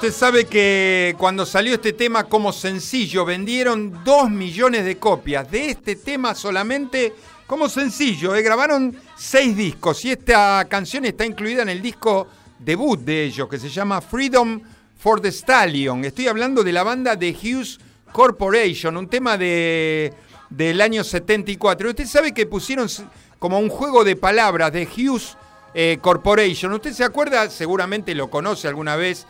Usted 0.00 0.14
sabe 0.14 0.46
que 0.46 1.14
cuando 1.18 1.44
salió 1.44 1.74
este 1.74 1.92
tema 1.92 2.24
como 2.24 2.54
sencillo 2.54 3.26
vendieron 3.26 4.02
2 4.02 4.30
millones 4.30 4.86
de 4.86 4.96
copias 4.96 5.50
de 5.50 5.72
este 5.72 5.94
tema 5.94 6.34
solamente 6.34 7.12
como 7.46 7.68
sencillo. 7.68 8.34
¿eh? 8.34 8.40
Grabaron 8.40 8.96
6 9.14 9.54
discos 9.54 10.02
y 10.06 10.12
esta 10.12 10.66
canción 10.70 11.04
está 11.04 11.26
incluida 11.26 11.60
en 11.60 11.68
el 11.68 11.82
disco 11.82 12.28
debut 12.58 12.98
de 13.00 13.24
ellos 13.24 13.46
que 13.46 13.58
se 13.58 13.68
llama 13.68 14.00
Freedom 14.00 14.62
for 14.98 15.20
the 15.20 15.30
Stallion. 15.30 16.02
Estoy 16.02 16.28
hablando 16.28 16.62
de 16.62 16.72
la 16.72 16.82
banda 16.82 17.14
de 17.14 17.32
Hughes 17.32 17.78
Corporation, 18.10 18.96
un 18.96 19.06
tema 19.06 19.36
de, 19.36 20.14
del 20.48 20.80
año 20.80 21.04
74. 21.04 21.90
Usted 21.90 22.06
sabe 22.06 22.32
que 22.32 22.46
pusieron 22.46 22.88
como 23.38 23.58
un 23.58 23.68
juego 23.68 24.02
de 24.02 24.16
palabras 24.16 24.72
de 24.72 24.86
Hughes 24.88 25.36
eh, 25.74 25.98
Corporation. 26.00 26.72
¿Usted 26.72 26.92
se 26.92 27.04
acuerda? 27.04 27.48
Seguramente 27.50 28.14
lo 28.14 28.30
conoce 28.30 28.66
alguna 28.66 28.96
vez, 28.96 29.26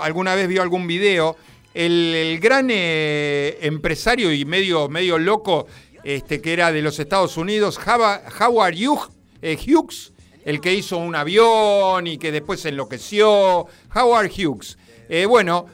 alguna 0.00 0.34
vez 0.34 0.48
vio 0.48 0.62
algún 0.62 0.86
video. 0.86 1.36
El, 1.74 2.38
gran 2.40 2.68
eh, 2.70 3.58
empresario 3.60 4.32
y 4.32 4.44
medio, 4.44 4.88
medio 4.88 5.18
loco 5.18 5.66
este, 6.04 6.40
que 6.40 6.52
era 6.52 6.72
de 6.72 6.80
los 6.80 6.98
Estados 6.98 7.36
Unidos, 7.36 7.78
Howard 7.86 8.74
Hughes, 8.74 9.08
eh, 9.42 9.58
Hughes, 9.58 10.12
el 10.44 10.60
que 10.60 10.72
hizo 10.72 10.96
un 10.96 11.14
avión 11.14 12.06
y 12.06 12.16
que 12.16 12.32
después 12.32 12.60
se 12.60 12.70
enloqueció, 12.70 13.66
Howard 13.94 14.30
Hughes. 14.30 14.78
Eh, 15.08 15.26
bueno, 15.26 15.66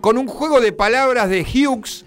con 0.00 0.16
un 0.16 0.28
juego 0.28 0.60
de 0.60 0.72
palabras 0.72 1.28
de 1.28 1.42
Hughes, 1.42 2.04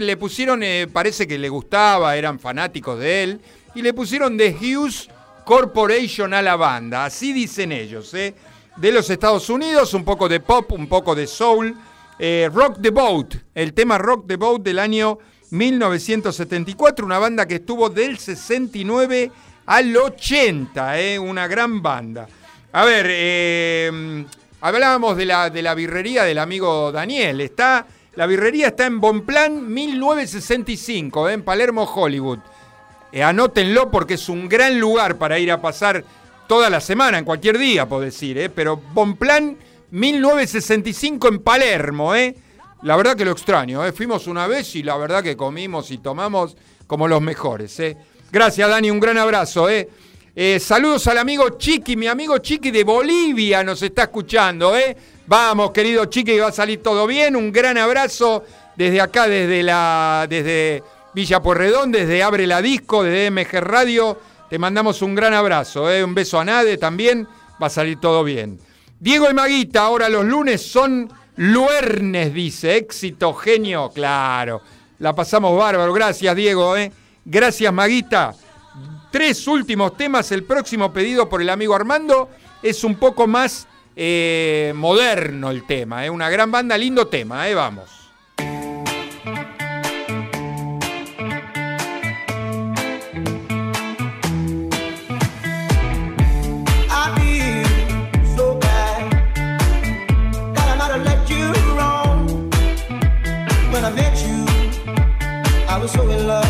le 0.00 0.16
pusieron, 0.16 0.62
parece 0.92 1.28
que 1.28 1.38
le 1.38 1.48
gustaba, 1.48 2.16
eran 2.16 2.40
fanáticos 2.40 2.98
de 2.98 3.22
él, 3.22 3.40
y 3.74 3.82
le 3.82 3.92
pusieron 3.94 4.36
de 4.36 4.52
Hughes 4.52 5.08
Corporation 5.44 6.32
a 6.34 6.42
la 6.42 6.56
banda, 6.56 7.04
así 7.04 7.32
dicen 7.32 7.72
ellos, 7.72 8.14
¿eh? 8.14 8.34
De 8.80 8.92
los 8.92 9.10
Estados 9.10 9.50
Unidos, 9.50 9.92
un 9.92 10.04
poco 10.04 10.26
de 10.26 10.40
pop, 10.40 10.72
un 10.72 10.86
poco 10.86 11.14
de 11.14 11.26
soul, 11.26 11.76
eh, 12.18 12.48
Rock 12.52 12.78
the 12.80 12.88
Boat, 12.88 13.34
el 13.54 13.74
tema 13.74 13.98
Rock 13.98 14.26
the 14.26 14.36
Boat 14.36 14.62
del 14.62 14.78
año 14.78 15.18
1974, 15.50 17.04
una 17.04 17.18
banda 17.18 17.46
que 17.46 17.56
estuvo 17.56 17.90
del 17.90 18.18
69 18.18 19.30
al 19.66 19.94
80, 19.94 20.98
¿eh? 20.98 21.18
una 21.18 21.46
gran 21.46 21.82
banda. 21.82 22.26
A 22.72 22.86
ver, 22.86 23.06
eh, 23.10 24.24
hablábamos 24.62 25.14
de 25.18 25.26
la, 25.26 25.50
de 25.50 25.60
la 25.60 25.74
birrería 25.74 26.24
del 26.24 26.38
amigo 26.38 26.90
Daniel. 26.90 27.42
Está, 27.42 27.86
la 28.14 28.26
birrería 28.26 28.68
está 28.68 28.86
en 28.86 28.98
Bonplan 28.98 29.70
1965, 29.70 31.28
¿eh? 31.28 31.34
en 31.34 31.42
Palermo, 31.42 31.84
Hollywood. 31.84 32.38
Anótenlo 33.22 33.90
porque 33.90 34.14
es 34.14 34.28
un 34.28 34.48
gran 34.48 34.80
lugar 34.80 35.18
para 35.18 35.38
ir 35.38 35.52
a 35.52 35.60
pasar 35.60 36.04
toda 36.50 36.68
la 36.68 36.80
semana, 36.80 37.16
en 37.16 37.24
cualquier 37.24 37.56
día, 37.58 37.88
puedo 37.88 38.02
decir, 38.02 38.36
¿eh? 38.36 38.48
pero 38.50 38.76
Bonplan 38.76 39.56
1965 39.92 41.28
en 41.28 41.38
Palermo, 41.44 42.12
¿eh? 42.16 42.34
La 42.82 42.96
verdad 42.96 43.14
que 43.14 43.24
lo 43.24 43.30
extraño, 43.30 43.86
¿eh? 43.86 43.92
Fuimos 43.92 44.26
una 44.26 44.48
vez 44.48 44.74
y 44.74 44.82
la 44.82 44.96
verdad 44.96 45.22
que 45.22 45.36
comimos 45.36 45.92
y 45.92 45.98
tomamos 45.98 46.56
como 46.88 47.06
los 47.06 47.22
mejores, 47.22 47.78
¿eh? 47.78 47.96
Gracias, 48.32 48.68
Dani, 48.68 48.90
un 48.90 48.98
gran 48.98 49.16
abrazo, 49.16 49.70
¿eh? 49.70 49.88
Eh, 50.34 50.58
saludos 50.58 51.06
al 51.06 51.18
amigo 51.18 51.50
Chiqui, 51.50 51.94
mi 51.94 52.08
amigo 52.08 52.38
Chiqui 52.38 52.72
de 52.72 52.82
Bolivia 52.82 53.62
nos 53.62 53.80
está 53.82 54.02
escuchando, 54.02 54.76
¿eh? 54.76 54.96
Vamos, 55.28 55.70
querido 55.70 56.06
Chiqui, 56.06 56.36
va 56.40 56.48
a 56.48 56.52
salir 56.52 56.82
todo 56.82 57.06
bien. 57.06 57.36
Un 57.36 57.52
gran 57.52 57.78
abrazo 57.78 58.42
desde 58.74 59.00
acá, 59.00 59.28
desde 59.28 59.62
la, 59.62 60.26
desde 60.28 60.82
Villa 61.14 61.40
Puerredón, 61.40 61.92
desde 61.92 62.24
Abre 62.24 62.48
la 62.48 62.60
Disco, 62.60 63.04
desde 63.04 63.30
MG 63.30 63.60
Radio. 63.60 64.29
Te 64.50 64.58
mandamos 64.58 65.00
un 65.00 65.14
gran 65.14 65.32
abrazo, 65.32 65.88
¿eh? 65.88 66.02
Un 66.02 66.12
beso 66.12 66.40
a 66.40 66.44
Nade 66.44 66.76
también. 66.76 67.26
Va 67.62 67.68
a 67.68 67.70
salir 67.70 68.00
todo 68.00 68.24
bien. 68.24 68.58
Diego 68.98 69.30
y 69.30 69.32
Maguita, 69.32 69.82
ahora 69.82 70.08
los 70.08 70.24
lunes 70.24 70.60
son 70.60 71.08
luernes, 71.36 72.34
dice. 72.34 72.76
Éxito, 72.76 73.32
genio, 73.32 73.92
claro. 73.94 74.60
La 74.98 75.14
pasamos 75.14 75.56
bárbaro. 75.56 75.92
Gracias, 75.92 76.34
Diego, 76.34 76.76
¿eh? 76.76 76.90
Gracias, 77.24 77.72
Maguita. 77.72 78.34
Tres 79.12 79.46
últimos 79.46 79.96
temas. 79.96 80.32
El 80.32 80.42
próximo 80.42 80.92
pedido 80.92 81.28
por 81.28 81.40
el 81.40 81.48
amigo 81.48 81.76
Armando 81.76 82.28
es 82.60 82.82
un 82.82 82.96
poco 82.96 83.28
más 83.28 83.68
eh, 83.94 84.72
moderno 84.74 85.50
el 85.52 85.64
tema. 85.64 86.04
¿eh? 86.04 86.10
Una 86.10 86.28
gran 86.28 86.50
banda, 86.50 86.76
lindo 86.76 87.06
tema. 87.06 87.48
¿eh? 87.48 87.54
Vamos. 87.54 87.99
Was 105.80 105.92
so 105.92 106.02
in 106.10 106.26
love. 106.26 106.49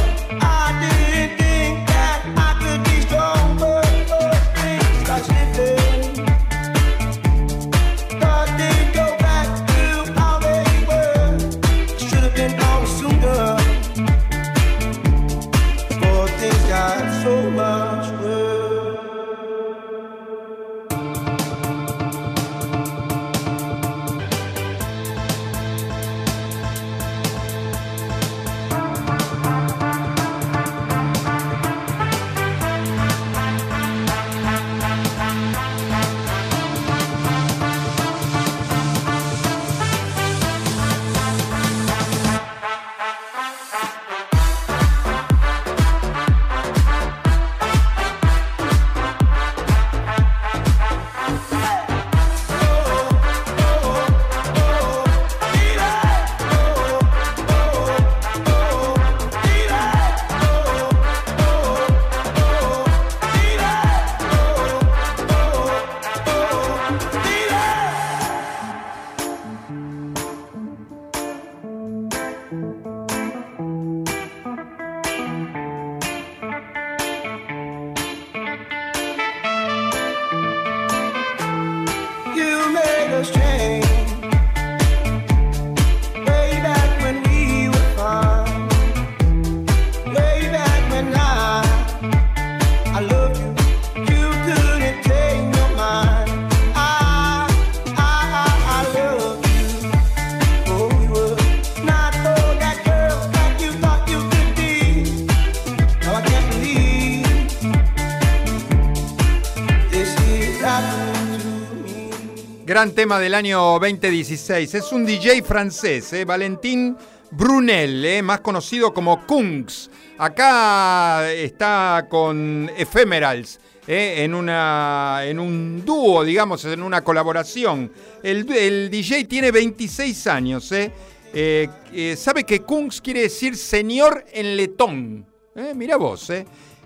Tema 112.89 113.19
del 113.19 113.35
año 113.35 113.79
2016. 113.79 114.75
Es 114.75 114.91
un 114.91 115.05
DJ 115.05 115.43
francés, 115.43 116.15
¿eh? 116.15 116.25
Valentín 116.25 116.97
Brunel, 117.31 118.03
¿eh? 118.07 118.23
más 118.23 118.41
conocido 118.41 118.95
como 118.95 119.27
Kungs. 119.27 119.91
Acá 120.17 121.31
está 121.31 122.07
con 122.09 122.71
Ephemerals. 122.75 123.61
¿eh? 123.87 124.25
En, 124.25 124.35
una, 124.35 125.21
en 125.25 125.39
un 125.39 125.85
dúo, 125.85 126.25
digamos, 126.25 126.65
en 126.65 126.83
una 126.83 127.05
colaboración. 127.05 127.93
El, 128.23 128.47
DJ 128.91 129.27
tiene 129.27 129.51
26 129.51 130.27
años. 130.29 130.73
¿eh? 130.73 131.69
¿Sabe 132.17 132.45
que 132.45 132.63
Kungs 132.63 133.03
quiere 133.03 133.21
decir 133.21 133.59
señor 133.59 134.25
en 134.33 134.57
letón? 134.57 135.27
Mira 135.75 135.99
vos. 135.99 136.33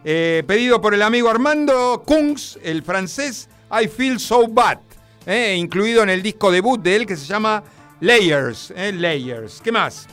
pedido 0.03 0.81
por 0.81 0.93
el 0.93 1.03
amigo 1.03 1.31
Armando 1.31 2.03
Kungs, 2.05 2.59
el 2.65 2.83
francés, 2.83 3.49
I 3.71 3.87
Feel 3.87 4.19
So 4.19 4.49
Bad 4.49 4.94
eh, 5.27 5.57
incluido 5.59 6.03
en 6.03 6.11
el 6.11 6.23
disco 6.23 6.51
debut 6.51 6.81
de 6.81 6.97
él 6.97 7.07
que 7.07 7.17
se 7.17 7.27
llama 7.27 7.63
Layers. 8.01 8.73
eh, 8.77 8.93
Layers. 8.93 9.61
¿Qué 9.63 9.73
más? 9.73 10.07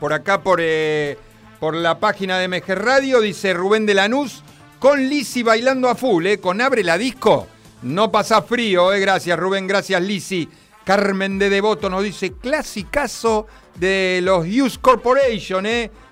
Por 0.00 0.12
acá, 0.12 0.42
por, 0.42 0.60
eh, 0.62 1.16
por 1.60 1.74
la 1.74 1.98
página 1.98 2.38
de 2.38 2.48
MG 2.48 2.74
Radio, 2.74 3.20
dice 3.20 3.54
Rubén 3.54 3.86
de 3.86 3.94
Lanús, 3.94 4.42
con 4.78 5.08
Lisi 5.08 5.42
bailando 5.42 5.88
a 5.88 5.94
full, 5.94 6.26
con 6.40 6.60
Abre 6.60 6.82
la 6.82 6.98
Disco. 6.98 7.46
No 7.82 8.10
pasa 8.10 8.42
frío, 8.42 8.88
gracias 8.88 9.38
Rubén, 9.38 9.66
gracias 9.66 10.02
Lisi. 10.02 10.48
Carmen 10.84 11.38
de 11.38 11.50
Devoto 11.50 11.90
nos 11.90 12.02
dice, 12.04 12.32
clasicazo 12.32 13.46
de 13.74 14.20
los 14.22 14.46
Hughes 14.46 14.78
Corporation. 14.78 15.66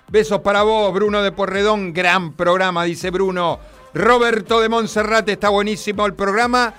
Besos 0.09 0.41
para 0.41 0.63
vos, 0.63 0.93
Bruno 0.93 1.21
de 1.23 1.31
Porredón, 1.31 1.93
gran 1.93 2.33
programa, 2.33 2.83
dice 2.83 3.09
Bruno. 3.09 3.59
Roberto 3.93 4.59
de 4.59 4.69
Monserrate, 4.69 5.31
está 5.31 5.49
buenísimo 5.49 6.05
el 6.05 6.13
programa. 6.13 6.73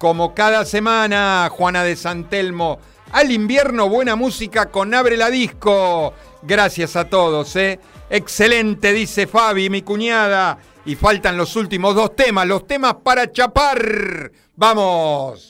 Como 0.00 0.34
cada 0.34 0.64
semana, 0.64 1.46
Juana 1.52 1.84
de 1.84 1.94
Santelmo. 1.94 2.78
Al 3.12 3.30
invierno, 3.30 3.86
buena 3.90 4.16
música 4.16 4.70
con 4.70 4.94
Abre 4.94 5.18
la 5.18 5.28
Disco. 5.28 6.14
Gracias 6.40 6.96
a 6.96 7.04
todos, 7.04 7.54
¿eh? 7.56 7.78
Excelente, 8.08 8.94
dice 8.94 9.26
Fabi, 9.26 9.68
mi 9.68 9.82
cuñada. 9.82 10.56
Y 10.86 10.96
faltan 10.96 11.36
los 11.36 11.54
últimos 11.54 11.94
dos 11.94 12.16
temas, 12.16 12.46
los 12.46 12.66
temas 12.66 12.94
para 13.04 13.30
chapar. 13.30 14.32
¡Vamos! 14.56 15.49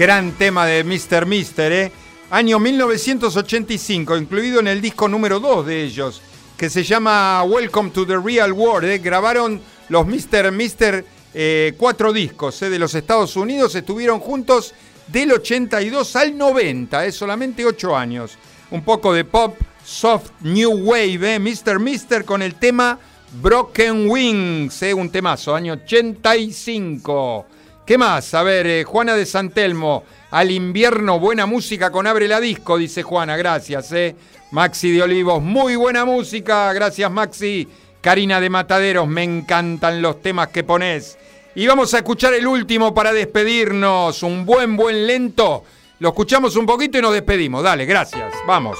Gran 0.00 0.32
tema 0.32 0.64
de 0.64 0.82
Mr. 0.82 1.26
Mister, 1.26 1.70
¿eh? 1.72 1.92
Año 2.30 2.58
1985, 2.58 4.16
incluido 4.16 4.60
en 4.60 4.68
el 4.68 4.80
disco 4.80 5.06
número 5.06 5.38
2 5.40 5.66
de 5.66 5.84
ellos, 5.84 6.22
que 6.56 6.70
se 6.70 6.82
llama 6.82 7.42
Welcome 7.42 7.90
to 7.90 8.06
the 8.06 8.16
Real 8.16 8.50
World. 8.50 8.88
¿eh? 8.88 8.96
Grabaron 8.96 9.60
los 9.90 10.06
Mr. 10.06 10.52
Mister 10.52 11.04
eh, 11.34 11.74
cuatro 11.76 12.14
discos 12.14 12.62
¿eh? 12.62 12.70
de 12.70 12.78
los 12.78 12.94
Estados 12.94 13.36
Unidos, 13.36 13.74
estuvieron 13.74 14.20
juntos 14.20 14.72
del 15.06 15.32
82 15.32 16.16
al 16.16 16.38
90, 16.38 17.04
¿eh? 17.04 17.12
solamente 17.12 17.66
8 17.66 17.94
años. 17.94 18.38
Un 18.70 18.80
poco 18.80 19.12
de 19.12 19.26
pop, 19.26 19.54
soft, 19.84 20.30
new 20.40 20.70
wave. 20.82 21.38
Mr. 21.38 21.78
Mister 21.78 22.24
con 22.24 22.40
el 22.40 22.54
tema 22.54 22.98
Broken 23.42 24.08
Wings, 24.08 24.80
un 24.94 25.10
temazo, 25.10 25.54
año 25.54 25.74
85. 25.74 27.59
¿Qué 27.90 27.98
más? 27.98 28.34
A 28.34 28.44
ver, 28.44 28.68
eh, 28.68 28.84
Juana 28.84 29.16
de 29.16 29.26
Santelmo, 29.26 30.04
al 30.30 30.52
invierno, 30.52 31.18
buena 31.18 31.44
música 31.46 31.90
con 31.90 32.06
Abre 32.06 32.28
la 32.28 32.38
Disco, 32.38 32.78
dice 32.78 33.02
Juana, 33.02 33.36
gracias. 33.36 33.90
Eh. 33.90 34.14
Maxi 34.52 34.92
de 34.92 35.02
Olivos, 35.02 35.42
muy 35.42 35.74
buena 35.74 36.04
música, 36.04 36.72
gracias 36.72 37.10
Maxi. 37.10 37.66
Karina 38.00 38.40
de 38.40 38.48
Mataderos, 38.48 39.08
me 39.08 39.24
encantan 39.24 40.00
los 40.02 40.22
temas 40.22 40.50
que 40.50 40.62
pones. 40.62 41.18
Y 41.56 41.66
vamos 41.66 41.92
a 41.92 41.96
escuchar 41.96 42.32
el 42.32 42.46
último 42.46 42.94
para 42.94 43.12
despedirnos, 43.12 44.22
un 44.22 44.46
buen, 44.46 44.76
buen 44.76 45.08
lento. 45.08 45.64
Lo 45.98 46.10
escuchamos 46.10 46.54
un 46.54 46.66
poquito 46.66 46.96
y 46.96 47.02
nos 47.02 47.12
despedimos. 47.12 47.64
Dale, 47.64 47.86
gracias, 47.86 48.32
vamos. 48.46 48.78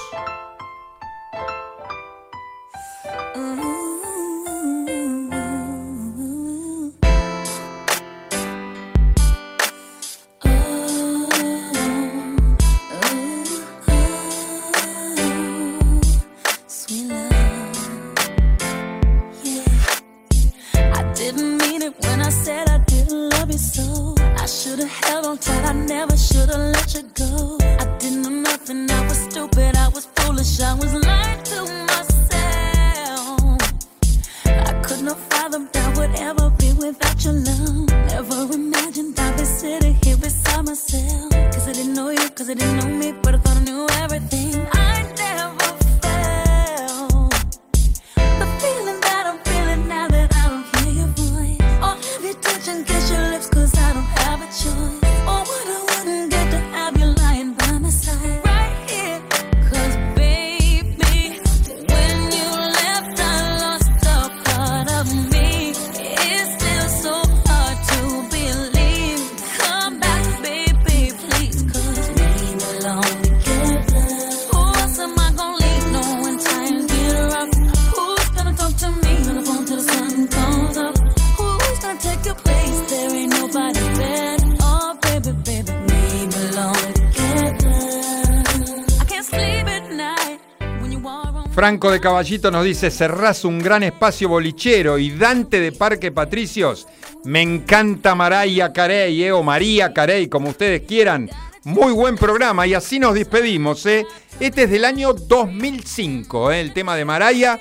Franco 91.71 91.93
de 91.93 92.01
Caballito 92.01 92.51
nos 92.51 92.65
dice, 92.65 92.91
cerrás 92.91 93.45
un 93.45 93.61
gran 93.61 93.85
espacio 93.85 94.29
bolichero 94.29 94.99
y 94.99 95.11
Dante 95.11 95.61
de 95.61 95.71
Parque 95.71 96.11
Patricios, 96.11 96.89
me 97.25 97.43
encanta 97.43 98.17
Maraya 98.17 98.73
Carey, 98.73 99.23
eh, 99.23 99.31
o 99.31 99.45
María 99.45 99.93
Carey, 99.93 100.27
como 100.27 100.49
ustedes 100.49 100.83
quieran. 100.83 101.31
Muy 101.63 101.93
buen 101.93 102.17
programa 102.17 102.67
y 102.67 102.75
así 102.75 102.99
nos 102.99 103.15
despedimos. 103.15 103.87
Eh. 103.87 104.05
Este 104.41 104.65
es 104.65 104.71
del 104.71 104.85
año 104.85 105.13
2005, 105.13 106.51
eh, 106.51 106.61
el 106.61 106.73
tema 106.73 106.97
de 106.97 107.05
Maraya, 107.05 107.61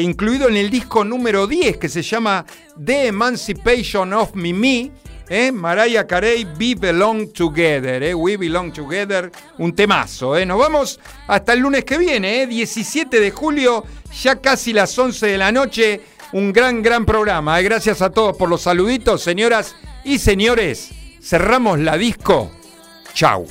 incluido 0.00 0.48
en 0.48 0.56
el 0.56 0.70
disco 0.70 1.04
número 1.04 1.46
10 1.46 1.76
que 1.76 1.90
se 1.90 2.00
llama 2.00 2.46
The 2.82 3.08
Emancipation 3.08 4.14
of 4.14 4.34
Mimi. 4.34 4.90
¿Eh? 5.28 5.52
Mariah 5.52 6.06
Carey, 6.06 6.46
We 6.58 6.74
Belong 6.74 7.32
Together, 7.32 8.02
¿eh? 8.02 8.14
We 8.14 8.36
Belong 8.36 8.72
Together, 8.72 9.30
un 9.58 9.74
temazo. 9.74 10.36
¿eh? 10.36 10.46
Nos 10.46 10.58
vamos 10.58 11.00
hasta 11.26 11.52
el 11.52 11.60
lunes 11.60 11.84
que 11.84 11.98
viene, 11.98 12.42
¿eh? 12.42 12.46
17 12.46 13.20
de 13.20 13.30
julio, 13.30 13.84
ya 14.22 14.36
casi 14.36 14.72
las 14.72 14.98
11 14.98 15.26
de 15.26 15.38
la 15.38 15.52
noche. 15.52 16.00
Un 16.32 16.52
gran, 16.52 16.82
gran 16.82 17.06
programa. 17.06 17.60
¿eh? 17.60 17.62
Gracias 17.62 18.02
a 18.02 18.10
todos 18.10 18.36
por 18.36 18.48
los 18.48 18.62
saluditos, 18.62 19.22
señoras 19.22 19.74
y 20.04 20.18
señores. 20.18 20.90
Cerramos 21.22 21.78
la 21.78 21.96
disco. 21.96 22.50
Chau. 23.14 23.46